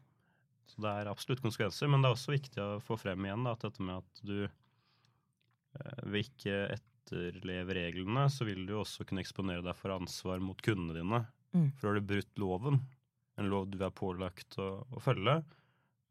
Så 0.67 0.81
det 0.81 0.91
er 0.93 1.11
absolutt 1.13 1.41
konsekvenser, 1.45 1.89
men 1.89 2.01
det 2.03 2.09
er 2.11 2.15
også 2.17 2.33
viktig 2.37 2.61
å 2.61 2.81
få 2.85 2.99
frem 2.99 3.25
igjen 3.25 3.45
da, 3.45 3.53
at 3.53 3.61
dette 3.65 3.81
med 3.85 3.97
at 4.01 4.21
du 4.25 4.45
eh, 4.45 6.03
ved 6.05 6.25
ikke 6.29 6.59
etterleve 6.79 7.75
reglene, 7.77 8.27
så 8.33 8.45
vil 8.49 8.67
du 8.69 8.75
også 8.81 9.05
kunne 9.09 9.21
eksponere 9.25 9.63
deg 9.65 9.77
for 9.77 9.93
ansvar 9.97 10.41
mot 10.41 10.61
kundene 10.65 10.97
dine. 11.01 11.27
Mm. 11.55 11.69
For 11.79 11.89
har 11.89 11.99
du 11.99 12.09
brutt 12.13 12.41
loven, 12.43 12.81
en 13.39 13.51
lov 13.51 13.69
du 13.71 13.79
er 13.83 13.95
pålagt 13.95 14.59
å, 14.63 14.69
å 14.91 15.03
følge, 15.03 15.41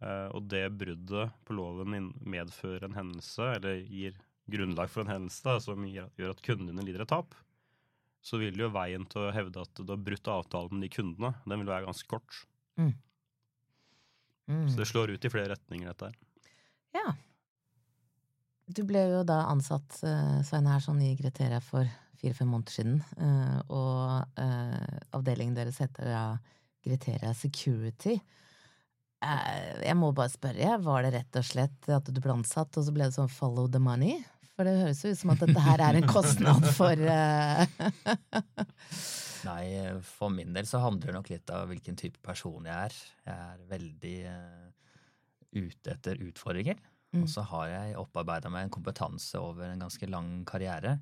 eh, 0.03 0.27
og 0.31 0.47
det 0.51 0.65
bruddet 0.79 1.35
på 1.43 1.57
loven 1.57 2.11
medfører 2.19 2.87
en 2.87 2.97
hendelse, 2.97 3.49
eller 3.57 3.81
gir 3.83 4.17
grunnlag 4.51 4.91
for 4.91 5.03
en 5.03 5.13
hendelse 5.13 5.45
da, 5.47 5.57
som 5.63 5.87
gjør, 5.87 6.31
at 6.31 6.43
kundene 6.43 6.83
lider 6.83 7.05
et 7.05 7.11
tap, 7.11 7.35
så 8.23 8.39
vil 8.39 8.59
jo 8.59 8.71
veien 8.71 9.03
til 9.11 9.25
å 9.25 9.33
hevde 9.35 9.63
at 9.63 9.79
du 9.79 9.89
har 9.91 9.99
brutt 9.99 10.29
avtalen 10.31 10.77
med 10.77 10.87
de 10.87 10.93
kundene, 10.95 11.33
den 11.43 11.63
vil 11.63 11.71
være 11.71 11.89
ganske 11.89 12.07
kort. 12.11 12.43
Mm. 12.79 12.93
Så 14.47 14.79
det 14.79 14.87
slår 14.87 15.15
ut 15.15 15.25
i 15.25 15.31
flere 15.31 15.53
retninger, 15.53 15.87
dette 15.91 16.11
her. 16.11 16.17
Ja. 16.93 17.13
Du 18.67 18.83
ble 18.87 19.01
jo 19.11 19.23
da 19.27 19.43
ansatt, 19.51 19.99
eh, 20.07 20.39
Svein 20.47 20.67
her, 20.67 20.83
sånn 20.83 21.01
i 21.03 21.15
Greteria 21.19 21.59
for 21.63 21.87
fire-fem 22.23 22.49
måneder 22.49 22.73
siden. 22.77 22.97
eh, 23.19 23.59
Og 23.69 24.39
eh, 24.39 24.99
avdelingen 25.19 25.57
deres 25.59 25.81
heter 25.83 26.07
da 26.09 26.23
Greteria 26.83 27.33
Security. 27.35 28.17
Eh, 29.23 29.83
Jeg 29.85 29.95
må 29.99 30.09
bare 30.15 30.31
spørre, 30.33 30.77
var 30.83 31.03
det 31.05 31.13
rett 31.19 31.39
og 31.39 31.45
slett 31.47 31.89
at 31.91 32.09
du 32.11 32.19
ble 32.23 32.33
ansatt, 32.39 32.75
og 32.79 32.83
så 32.87 32.95
ble 32.95 33.07
det 33.09 33.15
sånn 33.19 33.31
follow 33.31 33.67
the 33.71 33.79
money? 33.83 34.17
For 34.53 34.67
det 34.69 34.75
høres 34.83 34.99
jo 35.01 35.09
ut 35.09 35.17
som 35.17 35.31
at 35.33 35.41
dette 35.41 35.61
her 35.65 35.81
er 35.81 35.97
en 35.97 36.05
kostnad 36.05 36.61
for 36.77 36.99
Nei, 39.43 39.63
for 40.05 40.29
min 40.31 40.53
del 40.55 40.67
så 40.69 40.79
handler 40.83 41.09
det 41.09 41.15
nok 41.17 41.29
litt 41.33 41.49
av 41.51 41.65
hvilken 41.71 41.97
type 41.99 42.21
person 42.23 42.67
jeg 42.69 42.75
er. 42.91 42.93
Jeg 43.25 43.47
er 43.49 43.63
veldig 43.71 44.17
ute 45.57 45.95
etter 45.95 46.21
utfordringer. 46.29 46.77
Mm. 47.13 47.23
Og 47.25 47.29
så 47.33 47.43
har 47.49 47.67
jeg 47.71 47.97
opparbeida 47.99 48.49
meg 48.53 48.67
en 48.67 48.73
kompetanse 48.77 49.41
over 49.41 49.67
en 49.71 49.83
ganske 49.83 50.07
lang 50.09 50.29
karriere. 50.49 50.95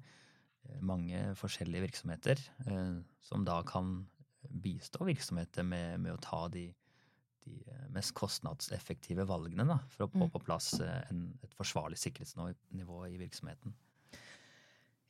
Eh, 0.69 0.81
Mange 0.81 1.23
forskjellige 1.39 1.87
virksomheter 1.87 2.41
eh, 2.67 2.99
som 3.21 3.45
da 3.47 3.61
kan 3.67 4.07
bistå 4.41 5.05
virksomheter 5.05 5.63
med, 5.63 5.99
med 6.01 6.15
å 6.15 6.21
ta 6.21 6.47
de, 6.53 6.67
de 7.45 7.59
eh, 7.67 7.85
mest 7.93 8.13
kostnadseffektive 8.17 9.25
valgene 9.29 9.67
da, 9.69 9.79
for 9.93 10.07
å 10.07 10.11
få 10.11 10.25
Mm. 10.27 10.33
på 10.33 10.43
plass 10.45 10.73
en, 10.81 11.31
et 11.43 11.53
forsvarlig 11.57 11.97
sikkerhetsnivå 12.01 13.05
i 13.09 13.17
virksomheten. 13.21 13.73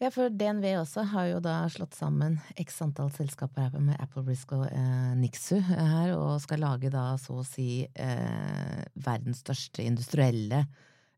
Ja, 0.01 0.09
for 0.09 0.33
DNV 0.33 0.65
også 0.79 1.03
har 1.11 1.27
jo 1.29 1.39
da 1.45 1.67
slått 1.69 1.93
sammen 1.93 2.39
x 2.57 2.79
antall 2.81 3.11
selskaper 3.13 3.67
her 3.67 3.83
med 3.85 3.99
Apple 4.01 4.23
Risk 4.25 4.55
og 4.57 4.63
eh, 4.65 5.11
Nixu 5.19 5.59
her, 5.61 6.15
og 6.17 6.39
skal 6.41 6.63
lage 6.63 6.89
da 6.89 7.11
så 7.21 7.35
å 7.37 7.45
si 7.45 7.83
eh, 7.85 8.79
verdens 8.97 9.43
største 9.45 9.85
industrielle 9.85 10.63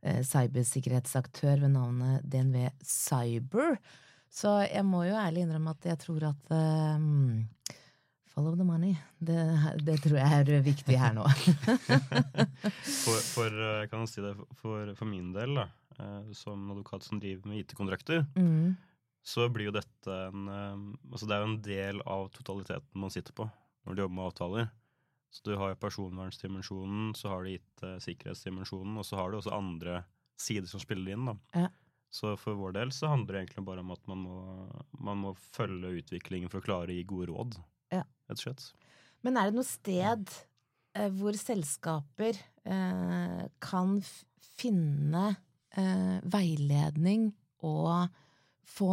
eh, 0.04 0.20
cybersikkerhetsaktør 0.28 1.64
ved 1.64 1.72
navnet 1.78 2.28
DNV 2.28 2.74
Cyber. 2.84 3.80
Så 4.34 4.50
jeg 4.66 4.82
må 4.88 5.04
jo 5.06 5.14
ærlig 5.20 5.44
innrømme 5.46 5.76
at 5.76 5.86
jeg 5.92 6.00
tror 6.02 6.24
at 6.32 6.54
um, 6.58 7.44
Follow 8.34 8.56
the 8.58 8.66
money. 8.66 8.96
Det, 9.22 9.36
det 9.86 10.00
tror 10.02 10.18
jeg 10.18 10.38
er 10.58 10.64
viktig 10.66 10.96
her 10.98 11.14
nå. 11.14 11.22
For, 13.04 13.20
for 13.22 13.60
eh, 13.62 13.84
kan 13.92 14.02
man 14.02 14.10
si 14.10 14.24
det, 14.26 14.32
for, 14.58 14.90
for 14.98 15.06
min 15.06 15.28
del, 15.36 15.54
da, 15.60 15.68
eh, 16.00 16.32
som 16.34 16.64
advokat 16.74 17.06
som 17.06 17.20
driver 17.22 17.52
med 17.52 17.62
IT-kontrakter, 17.62 18.24
Mm. 18.40 18.74
så 19.24 19.46
blir 19.54 19.70
jo 19.70 19.76
dette 19.78 20.16
en 20.32 20.48
eh, 20.50 20.82
Altså 21.14 21.30
det 21.30 21.36
er 21.36 21.44
jo 21.44 21.52
en 21.52 21.62
del 21.70 22.02
av 22.10 22.26
totaliteten 22.34 23.04
man 23.06 23.14
sitter 23.14 23.36
på 23.38 23.46
når 23.86 23.94
du 23.96 24.02
jobber 24.02 24.18
med 24.18 24.26
avtaler. 24.32 24.68
Så 25.34 25.46
du 25.46 25.54
har 25.60 25.70
jo 25.76 25.80
personvernsdimensjonen, 25.86 27.14
så 27.18 27.30
har 27.36 27.44
du 27.46 27.54
IT-sikkerhetsdimensjonen, 27.54 28.98
og 28.98 29.06
så 29.06 29.18
har 29.22 29.30
du 29.34 29.38
også 29.44 29.54
andre 29.54 30.02
sider 30.40 30.70
som 30.70 30.82
spiller 30.82 31.14
inn, 31.14 31.26
da. 31.30 31.38
Ja. 31.54 31.70
Så 32.14 32.36
for 32.38 32.54
vår 32.60 32.76
del 32.78 32.92
så 32.94 33.10
handler 33.10 33.34
det 33.34 33.40
egentlig 33.48 33.64
bare 33.66 33.82
om 33.82 33.92
at 33.96 34.04
man 34.12 34.20
må, 34.22 34.34
man 35.02 35.18
må 35.24 35.32
følge 35.56 35.96
utviklingen 36.04 36.52
for 36.52 36.62
å 36.62 36.66
klare 36.68 36.94
å 36.94 36.98
gi 36.98 37.06
gode 37.10 37.32
råd, 37.32 37.58
Ja. 37.96 38.04
rett 38.30 38.38
og 38.38 38.44
slett. 38.44 38.68
Men 39.26 39.38
er 39.40 39.50
det 39.50 39.56
noe 39.58 39.66
sted 39.66 40.30
eh, 40.94 41.10
hvor 41.18 41.34
selskaper 41.40 42.38
eh, 42.70 43.42
kan 43.64 43.98
f 44.04 44.12
finne 44.54 45.24
eh, 45.74 46.20
veiledning 46.30 47.32
og 47.66 48.12
få 48.70 48.92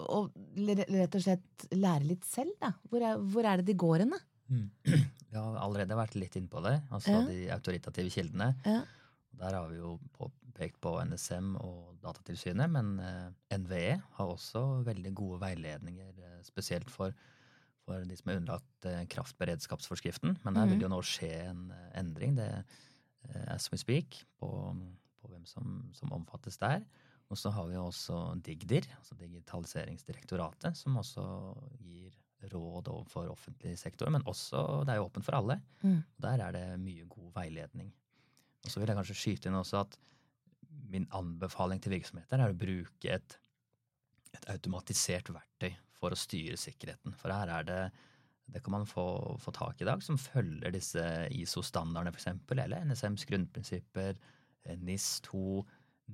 og 0.00 0.30
rett 0.56 1.16
og 1.18 1.20
slett 1.20 1.66
lære 1.76 2.06
litt 2.08 2.24
selv, 2.24 2.54
da? 2.62 2.70
Hvor 2.88 3.02
er, 3.04 3.18
hvor 3.20 3.44
er 3.44 3.60
det 3.60 3.66
de 3.68 3.74
går 3.82 4.06
hen, 4.06 4.14
da? 4.16 4.20
Jeg 5.30 5.36
har 5.36 5.58
allerede 5.60 5.98
vært 5.98 6.16
litt 6.16 6.38
inne 6.40 6.48
på 6.50 6.62
det, 6.64 6.78
altså 6.90 7.12
Ja. 7.12 7.20
de 7.28 7.42
autoritative 7.54 8.10
kildene. 8.14 8.48
Ja. 8.64 8.80
Der 9.42 9.54
har 9.58 9.68
vi 9.70 9.76
jo 9.82 9.92
på, 10.16 10.30
pekt 10.60 10.78
på 10.84 10.92
NSM 11.08 11.54
og 11.60 11.96
Datatilsynet, 12.04 12.68
men 12.70 12.94
eh, 13.00 13.56
NVE 13.58 13.96
har 14.18 14.30
også 14.34 14.62
veldig 14.86 15.12
gode 15.18 15.40
veiledninger, 15.42 16.12
eh, 16.20 16.38
spesielt 16.46 16.90
for, 16.92 17.12
for 17.86 18.04
de 18.06 18.16
som 18.20 18.30
er 18.34 18.40
underlagt 18.42 18.88
eh, 18.90 19.02
kraftberedskapsforskriften. 19.16 20.36
Men 20.44 20.56
her 20.60 20.66
Mhm. 20.68 20.74
vil 20.76 20.86
jo 20.86 20.92
nå 20.92 21.00
skje 21.02 21.32
en 21.48 21.66
endring, 21.96 22.36
det 22.36 22.48
er 22.50 22.64
as 23.52 23.66
we 23.72 23.76
speak, 23.80 24.22
på, 24.40 24.48
på 25.20 25.28
hvem 25.28 25.44
som, 25.48 25.90
som 25.92 26.12
omfattes 26.16 26.56
der. 26.60 26.84
Og 27.30 27.38
så 27.38 27.50
har 27.54 27.66
vi 27.68 27.76
også 27.78 28.16
Digdir, 28.42 28.86
altså 28.98 29.14
Digitaliseringsdirektoratet, 29.20 30.76
som 30.76 30.96
også 30.98 31.22
gir 31.80 32.12
råd 32.50 32.88
overfor 32.88 33.28
offentlig 33.30 33.76
sektor, 33.78 34.08
men 34.10 34.22
også 34.26 34.84
det 34.88 34.94
er 34.94 35.00
jo 35.00 35.04
åpent 35.10 35.26
for 35.26 35.36
alle. 35.36 35.58
Mm. 35.84 35.98
Der 36.24 36.40
er 36.46 36.52
det 36.56 36.64
mye 36.80 37.04
god 37.08 37.32
veiledning. 37.36 37.92
Og 38.64 38.70
så 38.72 38.80
vil 38.80 38.88
jeg 38.88 38.96
kanskje 38.98 39.16
skyte 39.20 39.48
inn 39.50 39.58
også 39.60 39.82
at 39.84 39.98
min 40.90 41.06
anbefaling 41.16 41.80
til 41.82 41.94
virksomheter 41.94 42.42
er 42.42 42.52
å 42.52 42.58
bruke 42.58 43.16
et, 43.16 43.36
et 44.36 44.46
automatisert 44.52 45.30
verktøy 45.34 45.72
for 45.96 46.14
å 46.14 46.18
styre 46.18 46.58
sikkerheten. 46.60 47.14
For 47.18 47.32
her 47.34 47.52
er 47.60 47.68
det 47.68 47.82
det 48.50 48.62
kan 48.64 48.74
man 48.74 48.86
få, 48.88 49.36
få 49.38 49.52
tak 49.54 49.78
i 49.78 49.84
i 49.84 49.86
dag, 49.86 50.02
som 50.02 50.18
følger 50.18 50.72
disse 50.74 51.02
ISO-standardene, 51.30 52.10
f.eks., 52.10 52.26
eller 52.56 52.82
NSMs 52.88 53.26
grunnprinsipper, 53.30 54.18
eh, 54.64 54.80
NIS2, 54.88 55.62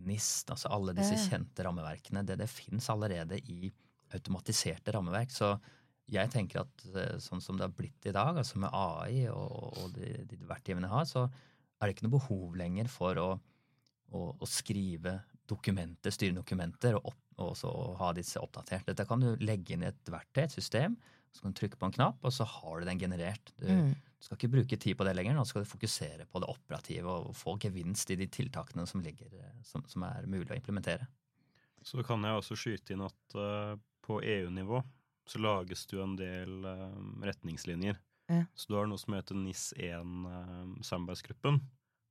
NIST, 0.04 0.52
altså 0.52 0.68
alle 0.76 0.92
disse 0.98 1.16
kjente 1.22 1.64
rammeverkene. 1.64 2.26
Det, 2.28 2.36
det 2.42 2.50
fins 2.52 2.90
allerede 2.92 3.38
i 3.40 3.70
automatiserte 4.12 4.92
rammeverk. 4.92 5.32
Så 5.32 5.54
jeg 6.12 6.30
tenker 6.34 6.66
at 6.66 6.86
eh, 6.92 7.16
sånn 7.22 7.40
som 7.42 7.56
det 7.56 7.66
har 7.66 7.76
blitt 7.76 8.10
i 8.10 8.14
dag, 8.14 8.36
altså 8.36 8.60
med 8.62 8.74
AI 8.76 9.26
og, 9.32 9.80
og 9.80 9.96
de, 9.96 10.12
de 10.28 10.40
verktøyene 10.46 10.84
jeg 10.84 10.92
har, 10.92 11.08
så 11.08 11.24
er 11.26 11.86
det 11.86 11.96
ikke 11.96 12.06
noe 12.06 12.18
behov 12.18 12.60
lenger 12.60 12.92
for 12.92 13.22
å, 13.22 13.30
å, 14.14 14.20
å 14.38 14.46
skrive 14.48 15.12
dokumenter, 15.46 16.10
styre 16.14 16.34
dokumenter, 16.40 16.94
og, 16.98 17.02
opp, 17.12 17.20
og 17.38 17.46
også 17.52 17.68
ha 18.00 18.08
disse 18.16 18.40
oppdatert. 18.42 18.86
Dette 18.88 19.04
kan 19.08 19.20
du 19.22 19.28
legge 19.42 19.72
inn 19.74 19.84
i 19.86 19.90
et 19.90 20.10
verktøy, 20.10 20.42
et 20.44 20.56
system, 20.56 20.92
så 21.32 21.38
kan 21.44 21.52
du 21.52 21.56
trykke 21.60 21.78
på 21.78 21.86
en 21.88 21.96
knapp, 21.98 22.18
og 22.24 22.32
så 22.32 22.44
har 22.48 22.74
du 22.80 22.84
den 22.88 23.02
generert. 23.02 23.46
Du, 23.60 23.66
Mm. 23.68 23.92
du 23.94 24.22
skal 24.24 24.36
ikke 24.38 24.54
bruke 24.56 24.76
tid 24.80 24.94
på 24.96 25.04
det 25.04 25.14
lenger, 25.16 25.34
nå 25.36 25.44
skal 25.46 25.62
du 25.62 25.68
fokusere 25.68 26.24
på 26.26 26.40
det 26.40 26.48
operative 26.48 27.08
og 27.12 27.34
få 27.36 27.58
gevinst 27.60 28.10
i 28.10 28.16
de 28.16 28.26
tiltakene 28.26 28.86
som, 28.88 29.02
ligger, 29.04 29.26
eh, 29.36 29.62
som, 29.62 29.82
som 29.86 30.02
er 30.08 30.26
mulig 30.26 30.50
å 30.50 30.54
implementere. 30.56 31.06
Så 31.84 32.02
kan 32.02 32.24
jeg 32.24 32.34
også 32.34 32.56
skyte 32.58 32.92
inn 32.94 33.02
at 33.06 33.34
uh, 33.38 33.76
på 34.02 34.20
EU-nivå 34.22 34.82
så 35.26 35.38
lages 35.38 35.86
det 35.86 35.96
jo 35.98 36.02
en 36.02 36.16
del 36.18 36.64
uh, 36.66 36.90
retningslinjer. 37.22 37.96
Ja. 38.26 38.42
Så 38.58 38.66
du 38.72 38.76
har 38.78 38.86
noe 38.90 38.98
som 38.98 39.14
heter 39.14 39.34
NIS1-samarbeidsgruppen. 39.38 41.60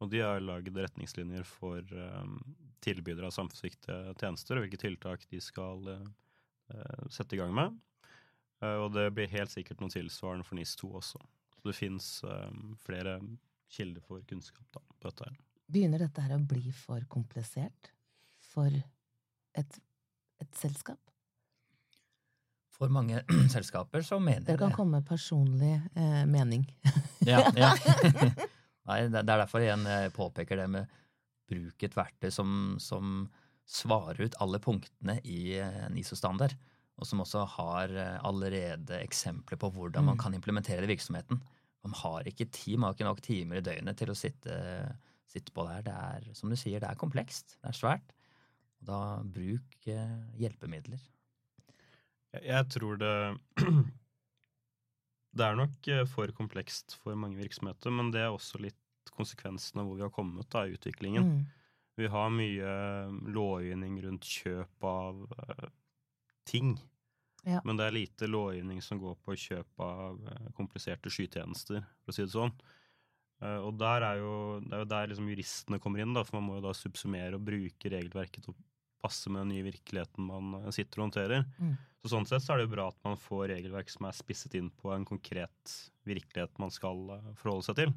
Og 0.03 0.11
de 0.11 0.21
har 0.23 0.43
laget 0.43 0.75
retningslinjer 0.75 1.45
for 1.47 1.79
uh, 1.95 2.25
tilbydere 2.83 3.29
av 3.29 3.35
samfunnsviktige 3.35 4.15
tjenester, 4.19 4.57
og 4.57 4.65
hvilke 4.65 4.81
tiltak 4.81 5.25
de 5.31 5.41
skal 5.41 5.89
sette 7.13 7.35
i 7.35 7.37
gang 7.37 7.51
med. 7.53 7.75
og 8.65 8.87
det 8.95 9.03
blir 9.13 9.29
helt 9.29 9.51
sikkert 9.53 9.83
noe 9.83 9.93
tilsvarende 9.93 10.45
for 10.47 10.57
NIS2 10.57 10.87
også. 10.97 11.19
Så 11.59 11.67
det 11.69 11.75
fins 11.77 12.07
flere 12.81 13.19
kilder 13.69 14.01
for 14.01 14.23
kunnskap 14.29 14.65
da, 14.73 14.81
på 14.99 15.09
dette. 15.11 15.27
her. 15.29 15.35
Begynner 15.65 16.01
dette 16.05 16.21
her 16.25 16.35
å 16.35 16.41
bli 16.41 16.73
for 16.73 17.05
komplisert 17.09 17.91
for 18.45 18.69
et, 18.69 19.79
et 20.41 20.57
selskap? 20.57 20.99
For 22.75 22.91
mange 22.91 23.21
selskaper 23.55 24.03
så 24.05 24.19
mener 24.19 24.45
Dere 24.45 24.59
kan 24.59 24.73
det. 24.73 24.77
komme 24.77 24.99
med 24.99 25.07
personlig 25.07 25.77
eh, 25.95 26.25
mening. 26.29 26.67
Ja, 27.25 27.45
ja. 27.55 27.71
Nei, 28.85 28.99
det 29.09 29.21
er 29.23 29.27
derfor 29.41 29.63
igjen 29.65 29.85
jeg 29.89 30.13
påpeker 30.13 30.59
det 30.61 30.69
med 30.69 30.93
bruk 31.49 31.83
et 31.85 31.95
verktøy 31.97 32.31
som, 32.33 32.75
som 32.81 33.25
svarer 33.65 34.27
ut 34.27 34.37
alle 34.41 34.59
punktene 34.61 35.17
i 35.25 35.57
en 35.61 35.97
ISO-standard, 35.97 36.53
og 36.95 37.07
som 37.09 37.21
også 37.23 37.43
har 37.57 37.91
eh, 37.97 38.19
allerede 38.25 38.99
eksempler 39.01 39.59
på 39.59 39.71
hvordan 39.73 40.05
man 40.05 40.15
Mm. 40.15 40.21
kan 40.21 40.33
implementere 40.37 40.81
det 40.81 40.89
i 40.89 40.93
virksomheten. 40.95 41.41
Man 41.83 41.93
har 42.01 42.25
ikke 42.29 42.47
tid, 42.49 42.77
man 42.77 42.87
har 42.89 42.95
ikke 42.95 43.09
nok 43.09 43.21
timer 43.21 43.57
i 43.59 43.65
døgnet 43.65 43.97
til 43.97 44.09
å 44.09 44.17
sitte, 44.17 44.53
sitte 45.29 45.51
på 45.53 45.65
det 45.65 45.73
her. 45.75 45.83
Det 45.85 45.93
er, 45.93 46.29
som 46.33 46.49
du 46.49 46.55
sier, 46.55 46.79
det 46.79 46.89
er 46.89 46.95
komplekst, 46.97 47.57
det 47.61 47.69
er 47.69 47.77
svært. 47.77 48.13
Og 48.79 48.87
da 48.89 49.01
bruk 49.23 49.89
eh, 49.91 50.15
hjelpemidler. 50.39 51.01
Jeg, 52.33 52.41
jeg 52.47 52.69
tror 52.73 52.97
det 53.01 53.13
Det 55.35 55.43
er 55.43 55.57
nok 55.59 55.89
eh, 55.91 56.05
for 56.07 56.31
komplekst 56.35 56.95
for 57.01 57.17
mange 57.19 57.39
virksomheter, 57.41 57.91
men 57.93 58.11
det 58.13 58.23
er 58.23 58.31
også 58.31 58.61
litt 58.63 58.79
konsekvensen 59.15 59.81
av 59.81 59.87
hvor 59.87 59.99
vi 59.99 60.05
har 60.05 60.13
kommet 60.15 60.49
da, 60.51 60.63
i 60.65 60.75
utviklingen. 60.77 61.27
Mm. 61.27 61.41
Vi 61.99 62.11
har 62.11 62.31
mye 62.33 62.75
eh, 62.75 63.17
lovgivning 63.35 63.97
rundt 64.03 64.27
kjøp 64.27 64.87
av 64.87 65.21
uh, 65.31 65.67
ting. 66.47 66.75
Ja. 67.45 67.61
Men 67.67 67.77
det 67.79 67.85
er 67.85 67.95
lite 67.95 68.29
lovgivning 68.31 68.81
som 68.83 68.99
går 68.99 69.19
på 69.23 69.35
kjøp 69.37 69.83
av 69.83 70.17
kompliserte 70.57 71.11
skytjenester, 71.13 71.83
for 72.01 72.11
å 72.11 72.15
si 72.15 72.25
det 72.25 72.33
sånn. 72.33 72.55
Og 73.45 73.75
der 73.77 74.01
er 74.07 74.21
jo, 74.23 74.31
det 74.63 74.73
er 74.73 74.81
jo 74.81 74.87
der 74.89 75.09
liksom 75.11 75.27
juristene 75.29 75.77
kommer 75.83 76.01
inn, 76.01 76.15
da, 76.15 76.23
for 76.25 76.39
man 76.39 76.47
må 76.47 76.55
jo 76.57 76.63
da 76.65 76.71
subsumere 76.73 77.37
og 77.37 77.43
bruke 77.45 77.91
regelverket 77.91 78.47
til 78.47 78.55
å 78.55 78.63
passe 79.03 79.29
med 79.29 79.43
den 79.43 79.53
nye 79.53 79.67
virkeligheten 79.67 80.27
man 80.27 80.55
eh, 80.61 80.71
sitter 80.75 81.01
og 81.01 81.09
håndterer. 81.09 81.45
Mm. 81.59 81.75
Så 82.01 82.11
sånn 82.13 82.27
sett 82.29 82.43
så 82.45 82.53
er 82.53 82.61
det 82.61 82.67
jo 82.67 82.75
bra 82.75 82.89
at 82.91 82.99
man 83.07 83.17
får 83.19 83.47
regelverk 83.55 83.89
som 83.89 84.05
er 84.05 84.17
spisset 84.17 84.53
inn 84.59 84.71
på 84.81 84.91
en 84.93 85.07
konkret 85.07 85.77
virkelighet 86.05 86.59
man 86.61 86.73
skal 86.73 87.15
eh, 87.17 87.31
forholde 87.39 87.69
seg 87.69 87.79
til. 87.81 87.95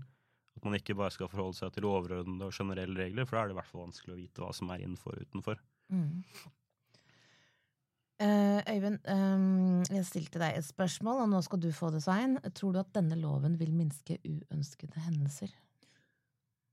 At 0.59 0.65
man 0.67 0.79
ikke 0.79 0.97
bare 0.99 1.15
skal 1.15 1.31
forholde 1.31 1.59
seg 1.61 1.75
til 1.75 1.87
overordnede 1.87 2.49
og 2.49 2.55
generelle 2.57 2.99
regler, 2.99 3.29
for 3.29 3.37
da 3.37 3.43
er 3.43 3.51
det 3.51 3.55
i 3.55 3.59
hvert 3.61 3.71
fall 3.71 3.85
vanskelig 3.87 4.15
å 4.15 4.23
vite 4.23 4.43
hva 4.43 4.55
som 4.57 4.73
er 4.75 4.83
innenfor 4.83 5.15
og 5.15 5.29
utenfor. 5.29 5.61
Mm. 5.95 6.25
Uh, 8.19 8.59
Øyvind, 8.67 8.99
um, 9.07 9.85
jeg 9.87 10.07
stilte 10.09 10.41
deg 10.43 10.57
et 10.59 10.67
spørsmål, 10.67 11.21
og 11.23 11.31
nå 11.31 11.39
skal 11.47 11.61
du 11.63 11.69
få 11.71 11.93
det, 11.95 12.01
Svein. 12.03 12.35
Tror 12.59 12.75
du 12.75 12.81
at 12.83 12.91
denne 12.97 13.15
loven 13.21 13.55
vil 13.61 13.71
minske 13.77 14.19
uønskede 14.27 15.05
hendelser? 15.05 15.53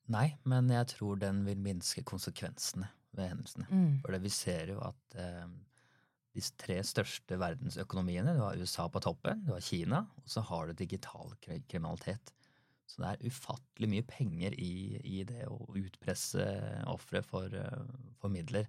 Nei, 0.09 0.31
men 0.49 0.71
jeg 0.73 0.89
tror 0.95 1.21
den 1.21 1.43
vil 1.45 1.61
minske 1.61 2.01
konsekvensene 2.05 2.89
ved 3.17 3.31
hendelsene. 3.31 3.67
Mm. 3.69 3.91
For 4.03 4.15
det, 4.15 4.21
vi 4.23 4.33
ser 4.33 4.71
jo 4.73 4.79
at 4.85 5.17
eh, 5.21 5.45
de 6.35 6.43
tre 6.59 6.79
største 6.83 7.37
verdensøkonomiene, 7.39 8.35
du 8.35 8.41
har 8.43 8.59
USA 8.59 8.87
på 8.91 9.01
toppen, 9.03 9.45
du 9.47 9.53
har 9.55 9.63
Kina, 9.63 10.03
og 10.19 10.31
så 10.31 10.43
har 10.49 10.67
du 10.67 10.79
digital 10.81 11.31
kriminalitet. 11.43 12.33
Så 12.85 13.01
det 13.01 13.11
er 13.11 13.31
ufattelig 13.31 13.89
mye 13.91 14.05
penger 14.07 14.55
i, 14.61 14.99
i 15.01 15.23
det 15.27 15.47
å 15.49 15.57
utpresse 15.79 16.43
ofre 16.91 17.23
for, 17.25 17.49
eh, 17.49 18.11
for 18.19 18.33
midler. 18.33 18.67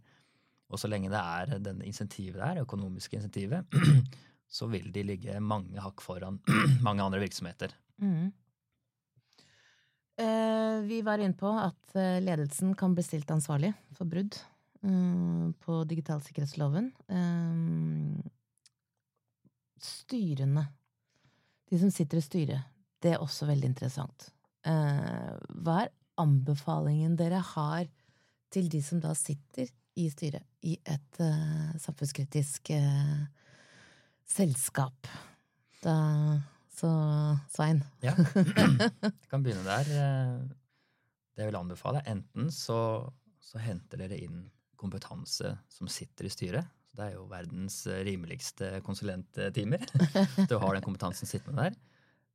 Og 0.70 0.80
så 0.82 0.90
lenge 0.90 1.12
det 1.12 1.20
er 1.20 1.60
den 1.62 1.82
insentivet 1.86 2.40
der, 2.40 2.62
økonomiske 2.64 3.20
insentivet, 3.20 3.76
så 4.56 4.70
vil 4.70 4.88
de 4.94 5.04
ligge 5.06 5.36
mange 5.42 5.82
hakk 5.82 6.02
foran 6.02 6.40
mange 6.86 7.04
andre 7.04 7.22
virksomheter. 7.22 7.74
Mm. 8.02 8.32
Eh, 10.16 10.80
vi 10.80 11.02
var 11.02 11.18
inne 11.18 11.36
på 11.36 11.50
at 11.60 11.96
eh, 11.96 12.22
ledelsen 12.24 12.72
kan 12.74 12.94
bli 12.96 13.04
stilt 13.04 13.30
ansvarlig 13.30 13.74
for 13.98 14.08
brudd 14.08 14.38
eh, 14.80 15.50
på 15.60 15.82
digitalsikkerhetsloven. 15.90 16.88
Styrene, 19.86 20.64
de 21.68 21.80
som 21.82 21.92
sitter 21.92 22.22
i 22.22 22.24
styret, 22.24 22.72
det 23.04 23.12
er 23.12 23.22
også 23.22 23.46
veldig 23.50 23.68
interessant. 23.74 24.30
Hva 24.66 25.74
er 25.84 25.92
anbefalingen 26.18 27.14
dere 27.18 27.38
har 27.52 27.84
til 28.50 28.70
de 28.72 28.80
som 28.82 28.98
da 29.02 29.12
sitter 29.14 29.68
i 30.00 30.08
styret 30.10 30.42
i 30.66 30.74
et 30.80 31.20
samfunnskritisk 31.82 32.72
selskap? 34.26 35.12
Da, 35.84 35.94
så 36.76 36.90
Svein. 37.54 37.82
Ja. 38.04 38.12
Jeg 39.02 39.30
kan 39.30 39.42
begynne 39.44 39.64
der. 39.66 39.90
Eh, 39.96 40.46
Det 41.36 41.44
jeg 41.44 41.50
vil 41.50 41.58
anbefale, 41.58 42.00
er 42.00 42.14
enten 42.14 42.46
så, 42.52 42.76
så 43.44 43.60
henter 43.60 44.00
dere 44.00 44.16
inn 44.24 44.46
kompetanse 44.80 45.50
som 45.68 45.88
sitter 45.88 46.24
i 46.28 46.32
styret. 46.32 46.70
Det 46.96 47.04
er 47.10 47.16
jo 47.18 47.26
verdens 47.28 47.82
eh, 47.90 48.00
rimeligste 48.08 48.78
konsulenttimer. 48.84 49.84
Du 50.50 50.56
har 50.58 50.72
den 50.76 50.84
kompetansen 50.84 51.28
sittende 51.28 51.66
der. 51.66 51.76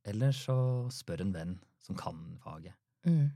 Eller 0.06 0.30
så 0.34 0.54
spør 0.94 1.22
en 1.24 1.34
venn 1.34 1.56
som 1.82 1.98
kan 1.98 2.18
faget. 2.42 2.74
Mm. 3.06 3.32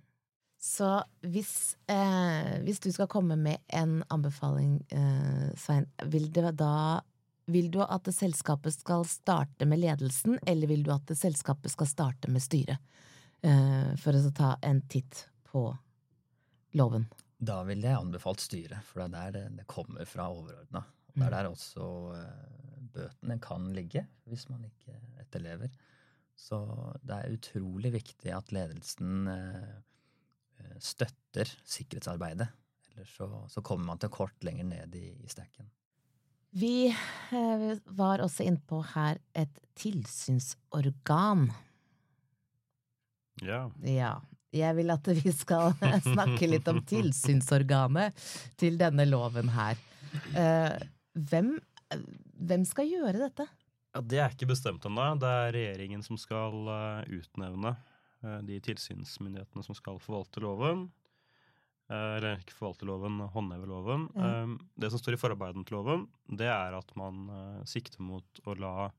Så 0.62 0.88
hvis, 1.26 1.76
eh, 1.90 2.62
hvis 2.62 2.78
du 2.82 2.88
skal 2.94 3.10
komme 3.10 3.36
med 3.36 3.58
en 3.74 4.00
anbefaling, 4.10 4.78
eh, 4.90 5.50
Svein, 5.58 5.86
vil 6.10 6.30
det 6.34 6.54
da 6.58 7.00
vil 7.46 7.70
du 7.70 7.80
at 7.82 8.08
selskapet 8.14 8.74
skal 8.74 9.04
starte 9.08 9.66
med 9.68 9.80
ledelsen, 9.82 10.38
eller 10.46 10.70
vil 10.70 10.82
du 10.86 10.92
at 10.94 11.10
selskapet 11.18 11.72
skal 11.72 11.90
starte 11.90 12.30
med 12.32 12.42
styret? 12.42 12.82
Eh, 13.46 13.92
for 14.00 14.16
å 14.16 14.32
ta 14.34 14.56
en 14.64 14.80
titt 14.90 15.26
på 15.46 15.68
loven. 16.76 17.06
Da 17.36 17.60
ville 17.68 17.86
jeg 17.86 18.00
anbefalt 18.00 18.42
styret, 18.42 18.82
for 18.84 19.04
det 19.04 19.20
er 19.20 19.34
der 19.36 19.50
det, 19.60 19.66
kommer 19.70 20.08
fra 20.08 20.30
overordna. 20.32 20.82
Og 21.12 21.20
det 21.20 21.26
er 21.28 21.36
der 21.36 21.50
også 21.50 21.88
eh, 22.16 22.80
bøtene 22.96 23.38
kan 23.44 23.68
ligge, 23.76 24.06
hvis 24.26 24.48
man 24.50 24.64
ikke 24.66 24.96
etterlever. 25.22 25.70
Så 26.36 26.58
det 27.06 27.16
er 27.16 27.36
utrolig 27.36 27.94
viktig 27.94 28.32
at 28.34 28.52
ledelsen 28.52 29.30
eh, 29.32 29.76
støtter 30.82 31.48
sikkerhetsarbeidet. 31.64 32.48
Ellers 32.90 33.14
så, 33.16 33.28
så 33.52 33.62
kommer 33.64 33.92
man 33.92 34.00
til 34.02 34.12
kort 34.12 34.44
lenger 34.44 34.66
ned 34.68 34.96
i, 34.98 35.10
i 35.22 35.30
stacken. 35.30 35.68
Vi 36.56 36.88
eh, 36.88 37.78
var 37.84 38.22
også 38.24 38.46
innpå 38.46 38.80
her 38.94 39.18
et 39.36 39.58
tilsynsorgan. 39.76 41.50
Ja. 43.44 43.66
Ja. 43.84 44.14
Jeg 44.56 44.76
vil 44.78 44.94
at 44.94 45.10
vi 45.18 45.34
skal 45.36 45.74
snakke 46.14 46.48
litt 46.48 46.68
om 46.72 46.80
tilsynsorganet 46.88 48.16
til 48.56 48.78
denne 48.80 49.04
loven 49.04 49.52
her. 49.52 49.76
Eh, 50.32 50.78
hvem, 51.28 51.58
hvem 52.40 52.64
skal 52.64 52.88
gjøre 52.88 53.20
dette? 53.26 53.44
Ja, 53.92 54.00
Det 54.00 54.22
er 54.22 54.32
ikke 54.32 54.48
bestemt 54.54 54.86
ennå. 54.88 55.10
Det 55.20 55.28
er 55.28 55.52
regjeringen 55.58 56.06
som 56.06 56.16
skal 56.20 56.72
eh, 56.72 57.18
utnevne 57.20 57.76
de 58.48 58.56
tilsynsmyndighetene 58.64 59.62
som 59.62 59.76
skal 59.76 60.00
forvalte 60.02 60.40
loven. 60.42 60.86
Eh, 61.86 62.12
eller 62.18 62.40
ikke 62.40 62.56
forvalterloven, 62.56 63.20
håndheve 63.30 63.68
loven. 63.70 64.08
Ja. 64.16 64.30
Eh, 64.42 64.54
det 64.82 64.90
som 64.90 65.02
står 65.02 65.16
i 65.16 65.20
forarbeidene 65.20 65.66
til 65.66 65.78
loven, 65.78 66.06
det 66.26 66.48
er 66.50 66.74
at 66.74 66.94
man 66.98 67.26
eh, 67.30 67.64
sikter 67.68 68.02
mot 68.02 68.42
å 68.46 68.56
la 68.58 68.90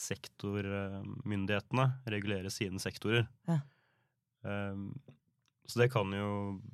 sektormyndighetene 0.00 1.86
regulere 2.08 2.52
sine 2.52 2.80
sektorer. 2.80 3.26
Ja. 3.50 3.60
Eh, 4.48 4.86
så 5.70 5.82
det 5.82 5.90
kan 5.92 6.10
jo 6.16 6.30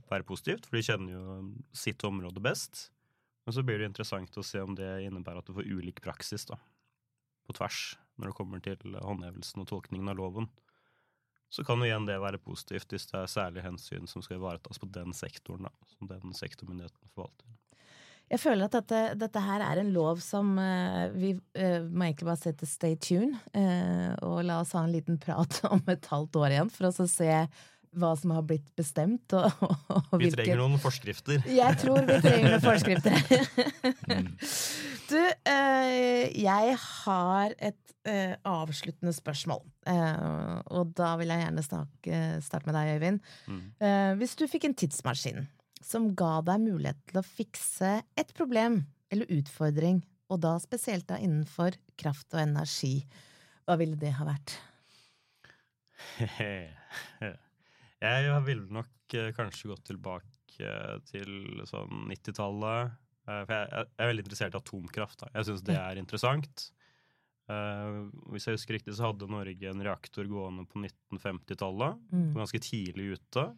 være 0.09 0.25
positivt, 0.29 0.69
for 0.69 0.79
de 0.79 0.87
kjenner 0.87 1.17
jo 1.17 1.41
sitt 1.77 2.05
område 2.07 2.41
best. 2.41 2.87
Men 3.45 3.55
så 3.55 3.63
blir 3.67 3.83
det 3.83 3.91
interessant 3.91 4.39
å 4.39 4.47
se 4.47 4.63
om 4.63 4.75
det 4.79 4.89
innebærer 5.05 5.43
at 5.43 5.51
du 5.51 5.55
får 5.55 5.69
ulik 5.69 6.01
praksis 6.03 6.47
da, 6.49 6.57
på 7.47 7.55
tvers 7.59 7.97
når 8.17 8.31
det 8.31 8.37
kommer 8.39 8.63
til 8.65 8.97
håndhevelsen 8.97 9.63
og 9.63 9.69
tolkningen 9.71 10.09
av 10.11 10.17
loven. 10.19 10.49
Så 11.53 11.65
kan 11.65 11.81
jo 11.81 11.87
igjen 11.87 12.09
det 12.09 12.17
være 12.21 12.41
positivt 12.43 12.91
hvis 12.93 13.07
det 13.11 13.21
er 13.21 13.31
særlige 13.31 13.67
hensyn 13.67 14.09
som 14.11 14.25
skal 14.25 14.41
ivaretas 14.41 14.81
på 14.83 14.89
den 14.93 15.15
sektoren, 15.17 15.69
da, 15.69 15.93
som 15.95 16.11
den 16.11 16.35
sektormyndigheten 16.37 17.15
forvalter. 17.15 17.47
Jeg 18.27 18.43
føler 18.43 18.67
at 18.67 18.75
dette, 18.75 19.01
dette 19.21 19.43
her 19.45 19.63
er 19.63 19.79
en 19.79 19.93
lov 19.95 20.19
som 20.25 20.57
uh, 20.59 21.07
vi 21.15 21.37
uh, 21.37 21.87
må 21.87 22.09
egentlig 22.09 22.27
bare 22.27 22.43
sette 22.43 22.67
stay 22.67 22.99
tune, 22.99 23.39
Uh, 23.55 24.13
og 24.27 24.43
la 24.45 24.59
oss 24.61 24.75
ha 24.77 24.83
en 24.85 24.93
liten 24.93 25.17
prat 25.23 25.61
om 25.75 25.81
et 25.93 26.11
halvt 26.11 26.43
år 26.43 26.57
igjen, 26.57 26.73
for 26.75 26.91
å 26.91 27.07
se 27.07 27.31
hva 27.97 28.11
som 28.19 28.35
har 28.35 28.43
blitt 28.45 28.67
bestemt. 28.77 29.33
Og, 29.33 29.63
og 29.95 30.19
Vi 30.21 30.33
trenger 30.35 30.61
noen 30.61 30.83
forskrifter. 30.83 31.47
Jeg 31.49 31.79
tror 31.81 32.03
vi 32.05 32.19
trenger 32.25 32.57
noen 32.57 32.67
forskrifter. 32.71 33.15
Du, 35.07 35.19
eh, 35.19 36.33
jeg 36.35 36.77
har 36.83 37.55
et 37.63 37.93
eh, 38.09 38.35
avsluttende 38.47 39.15
spørsmål. 39.15 39.63
Eh, 39.87 40.57
og 40.75 40.93
da 40.99 41.13
vil 41.21 41.31
jeg 41.31 41.45
gjerne 41.45 41.65
snakke, 41.67 42.21
starte 42.45 42.69
med 42.69 42.77
deg, 42.79 42.97
Øyvind. 42.97 43.21
Mm. 43.47 43.63
Eh, 43.87 44.13
hvis 44.21 44.35
du 44.39 44.47
fikk 44.51 44.67
en 44.69 44.77
tidsmaskin 44.79 45.47
som 45.85 46.11
ga 46.19 46.41
deg 46.47 46.65
mulighet 46.65 46.99
til 47.11 47.21
å 47.21 47.27
fikse 47.27 47.93
et 48.19 48.35
problem 48.35 48.83
eller 49.15 49.31
utfordring, 49.37 50.03
og 50.33 50.43
da 50.43 50.57
spesielt 50.59 51.07
da 51.07 51.21
innenfor 51.23 51.79
kraft 52.01 52.35
og 52.35 52.43
energi, 52.43 52.97
hva 53.67 53.77
ville 53.79 53.99
det 54.01 54.15
ha 54.19 54.27
vært? 54.27 54.57
Jeg 58.07 58.41
ville 58.45 58.69
nok 58.75 59.17
eh, 59.17 59.33
kanskje 59.37 59.71
gått 59.71 59.87
tilbake 59.89 60.67
eh, 60.67 60.97
til 61.09 61.63
sånn 61.69 62.07
90-tallet. 62.11 62.97
Eh, 63.27 63.43
for 63.43 63.55
jeg, 63.57 63.87
er 63.99 64.11
veldig 64.11 64.25
interessert 64.25 64.57
i 64.57 64.61
atomkraft. 64.61 65.21
Da. 65.23 65.31
Jeg 65.35 65.49
syns 65.51 65.65
det 65.67 65.77
er 65.79 66.01
interessant. 66.01 66.67
Eh, 67.51 68.01
hvis 68.33 68.49
jeg 68.49 68.59
husker 68.59 68.79
riktig, 68.79 68.97
så 68.97 69.11
hadde 69.11 69.31
Norge 69.31 69.71
en 69.71 69.87
reaktor 69.87 70.29
gående 70.31 70.67
på 70.71 70.83
1950-tallet. 70.83 72.03
Mm. 72.15 72.29
Ganske 72.39 72.63
tidlig 72.63 73.15
ute. 73.17 73.49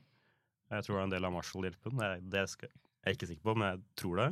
Jeg 0.68 0.84
tror 0.84 0.96
det 0.96 1.00
er 1.00 1.08
en 1.08 1.16
del 1.16 1.28
av 1.28 1.34
Marshall-hjelpen. 1.36 2.04
Det, 2.32 2.44
skal, 2.52 2.72
jeg 2.72 3.10
er 3.10 3.18
ikke 3.18 3.32
sikker 3.32 3.48
på, 3.48 3.56
men 3.56 3.74
jeg 3.74 3.82
tror 4.00 4.22
det. 4.22 4.30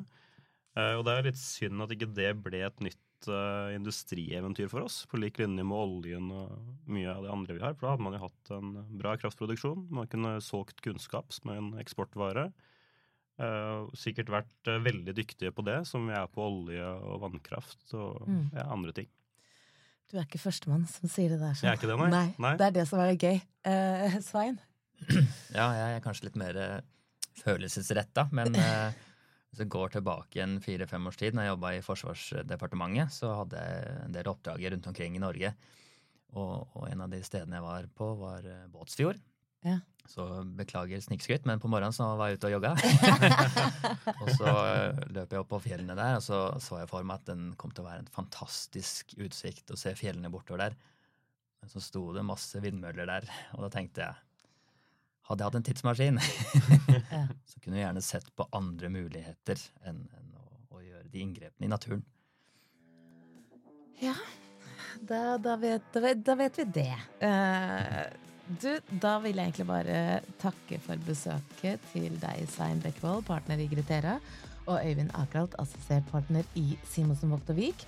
Eh, 0.76 0.94
og 0.94 1.04
det 1.08 1.16
er 1.16 1.28
litt 1.30 1.42
synd 1.42 1.84
at 1.84 1.96
ikke 1.96 2.14
det 2.16 2.32
ble 2.44 2.64
et 2.68 2.86
nytt 2.88 3.02
industrieventyr 3.26 4.68
for 4.68 4.84
oss, 4.84 4.98
på 5.08 5.16
lik 5.18 5.38
linje 5.40 5.64
med 5.64 5.74
oljen 5.74 6.26
og 6.36 6.90
mye 6.92 7.08
av 7.10 7.24
det 7.24 7.30
andre 7.32 7.56
vi 7.56 7.62
har. 7.64 7.72
For 7.74 7.86
da 7.86 7.94
hadde 7.94 8.04
man 8.04 8.14
jo 8.14 8.20
hatt 8.22 8.50
en 8.54 8.74
bra 9.00 9.14
kraftproduksjon. 9.18 9.86
Man 9.96 10.06
kunne 10.12 10.34
solgt 10.44 10.82
kunnskap 10.84 11.32
som 11.34 11.50
en 11.54 11.70
eksportvare. 11.80 12.50
Eh, 13.36 13.88
sikkert 14.00 14.30
vært 14.32 14.68
eh, 14.72 14.78
veldig 14.80 15.12
dyktige 15.12 15.50
på 15.52 15.60
det, 15.66 15.82
som 15.84 16.06
vi 16.08 16.14
er 16.16 16.24
på 16.32 16.40
olje 16.40 16.80
og 16.80 17.18
vannkraft 17.20 17.92
og 17.92 18.22
Mm. 18.24 18.46
ja, 18.54 18.64
andre 18.72 18.92
ting. 18.96 19.08
Du 20.08 20.16
er 20.16 20.24
ikke 20.24 20.38
førstemann 20.40 20.86
som 20.88 21.10
sier 21.10 21.28
det 21.34 21.40
der. 21.40 21.52
sånn. 21.52 21.66
Jeg 21.66 21.74
er 21.74 21.80
ikke 21.80 21.90
det, 21.90 22.10
nei. 22.10 22.34
Nei. 22.38 22.56
Det 22.56 22.66
er 22.66 22.70
det 22.78 22.86
som 22.88 23.00
er 23.02 23.16
gøy. 23.16 23.40
Uh, 23.66 24.20
Svein? 24.22 24.56
Ja, 25.52 25.66
jeg 25.74 25.96
er 25.98 26.00
kanskje 26.00 26.28
litt 26.30 26.36
mer 26.40 26.56
følelsesretta, 27.42 28.28
men 28.32 28.54
uh, 28.56 28.92
hvis 29.50 29.60
jeg 29.64 29.68
går 29.74 29.92
tilbake 29.98 30.40
en 30.44 30.56
fire-fem 30.62 31.06
års 31.10 31.18
tid, 31.20 31.34
når 31.36 31.42
jeg 31.42 31.52
jobba 31.52 31.72
i 31.76 31.82
Forsvarsdepartementet, 31.84 33.12
så 33.12 33.34
hadde 33.42 33.60
jeg 33.60 33.96
en 34.06 34.14
del 34.16 34.30
oppdrag 34.32 34.64
rundt 34.72 34.86
omkring 34.86 35.18
i 35.18 35.22
Norge. 35.22 35.52
Og, 36.36 36.68
og 36.76 36.88
en 36.88 37.04
av 37.04 37.10
de 37.12 37.20
stedene 37.26 37.58
jeg 37.58 37.66
var 37.66 37.86
på, 37.98 38.08
var 38.22 38.48
Båtsfjord. 38.72 39.20
Ja. 39.66 39.78
Så 40.10 40.24
beklager 40.58 41.02
snikskryt, 41.02 41.46
men 41.48 41.60
på 41.62 41.70
morgenen 41.70 41.94
så 41.94 42.08
var 42.18 42.30
jeg 42.30 42.38
ute 42.38 42.50
og 42.50 42.56
jogga. 42.56 42.74
og 44.22 44.28
så 44.36 44.52
eh, 44.52 45.00
løp 45.16 45.34
jeg 45.34 45.42
opp 45.42 45.50
på 45.50 45.62
fjellene 45.66 45.96
der, 45.98 46.18
og 46.18 46.24
så 46.24 46.42
så 46.62 46.80
jeg 46.82 46.90
for 46.90 47.06
meg 47.06 47.22
at 47.22 47.32
den 47.32 47.48
kom 47.58 47.74
til 47.74 47.84
å 47.84 47.88
være 47.88 48.04
en 48.04 48.12
fantastisk 48.14 49.16
utsikt 49.18 49.74
å 49.74 49.80
se 49.80 49.94
fjellene 49.98 50.30
bortover 50.32 50.66
der. 50.66 50.78
Men 51.60 51.72
så 51.72 51.82
sto 51.82 52.04
det 52.14 52.26
masse 52.26 52.60
vindmøller 52.62 53.10
der, 53.10 53.28
og 53.56 53.66
da 53.66 53.72
tenkte 53.72 54.06
jeg 54.06 54.22
hadde 55.26 55.42
jeg 55.42 55.48
hatt 55.48 55.58
en 55.58 55.66
tidsmaskin, 55.66 56.20
så 57.50 57.62
kunne 57.62 57.80
jeg 57.80 57.84
gjerne 57.84 58.04
sett 58.04 58.28
på 58.38 58.46
andre 58.54 58.90
muligheter 58.94 59.62
enn, 59.88 60.04
enn 60.14 60.34
å, 60.38 60.44
å 60.78 60.82
gjøre 60.84 61.08
de 61.10 61.24
inngrepene 61.24 61.66
i 61.66 61.72
naturen. 61.72 62.04
Ja, 64.02 64.14
da, 65.00 65.38
da, 65.40 65.56
vet, 65.56 65.88
da, 65.92 66.02
vet, 66.04 66.22
da 66.24 66.36
vet 66.38 66.60
vi 66.60 66.66
det. 66.78 66.92
Eh, 67.24 68.25
du, 68.46 68.72
da 69.02 69.16
vil 69.22 69.36
jeg 69.36 69.50
egentlig 69.50 69.68
bare 69.68 70.00
takke 70.42 70.78
for 70.82 71.00
besøket 71.06 71.82
til 71.92 72.18
deg, 72.22 72.44
Svein 72.50 72.82
Bekkevold, 72.84 73.24
partner 73.26 73.60
i 73.62 73.68
Gritera, 73.70 74.18
og 74.66 74.82
Øyvind 74.82 75.12
Akralt, 75.14 75.54
assistert 75.62 76.06
partner 76.10 76.46
i 76.58 76.76
Simonsen 76.90 77.30
Vogt 77.34 77.50
og 77.52 77.58
Vik. 77.58 77.86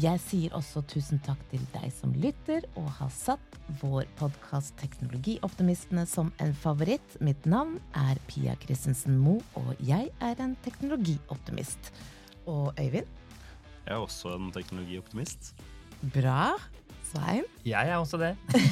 Jeg 0.00 0.22
sier 0.24 0.54
også 0.56 0.80
tusen 0.88 1.20
takk 1.20 1.40
til 1.50 1.64
deg 1.74 1.90
som 1.92 2.14
lytter 2.16 2.64
og 2.80 2.86
har 2.96 3.10
satt 3.12 3.58
vår 3.82 4.06
podkast 4.16 4.72
Teknologioptimistene 4.80 6.06
som 6.08 6.30
en 6.40 6.54
favoritt. 6.56 7.18
Mitt 7.20 7.44
navn 7.44 7.76
er 8.00 8.20
Pia 8.30 8.56
Christensen 8.62 9.18
Moe, 9.20 9.44
og 9.60 9.74
jeg 9.84 10.08
er 10.24 10.40
en 10.40 10.56
teknologioptimist. 10.64 11.92
Og 12.48 12.72
Øyvind? 12.80 13.08
Jeg 13.84 13.92
er 13.92 14.00
også 14.00 14.32
en 14.38 14.48
teknologioptimist. 14.54 15.52
Bra. 16.14 16.54
Svein? 17.12 17.44
Jeg 17.64 17.88
er 17.88 17.96
også 17.96 18.16
det. 18.16 18.36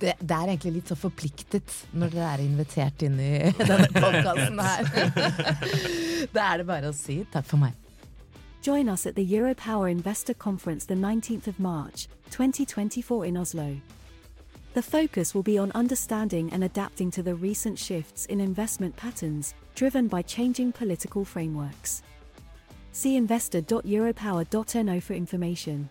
Det, 0.00 0.12
det 0.20 0.30
er 0.36 0.50
egentlig 0.50 0.72
litt 0.74 0.90
så 0.90 0.96
forpliktet 0.98 1.70
når 1.96 2.10
dere 2.12 2.32
er 2.34 2.40
invitert 2.44 3.02
inn 3.06 3.14
i 3.22 3.30
denne 3.56 3.86
podkasten 3.94 4.58
her. 4.60 4.90
Da 6.34 6.48
er 6.50 6.60
det 6.60 6.66
bare 6.68 6.90
å 6.90 6.96
si 6.96 7.22
takk 7.32 7.46
for 7.48 7.62
meg. 7.62 7.72
Join 8.66 8.88
us 8.88 9.06
at 9.06 9.14
the 9.14 9.24
Europower 9.24 9.88
Investor 9.90 10.34
Conference 10.34 10.86
the 10.86 10.94
19th 10.94 11.46
of 11.48 11.58
March, 11.58 12.08
2024 12.30 13.24
in 13.26 13.36
Oslo. 13.36 13.76
The 14.74 14.82
focus 14.82 15.34
will 15.34 15.44
be 15.44 15.58
on 15.58 15.70
understanding 15.74 16.52
and 16.52 16.64
adapting 16.64 17.10
to 17.12 17.22
the 17.22 17.34
recent 17.34 17.78
shifts 17.78 18.26
in 18.26 18.40
investment 18.40 18.96
patterns 18.96 19.54
driven 19.74 20.08
by 20.08 20.22
changing 20.22 20.72
political 20.72 21.24
frameworks. 21.24 22.02
See 22.92 23.16
investor.europower.no 23.16 25.00
for 25.00 25.14
information. 25.14 25.90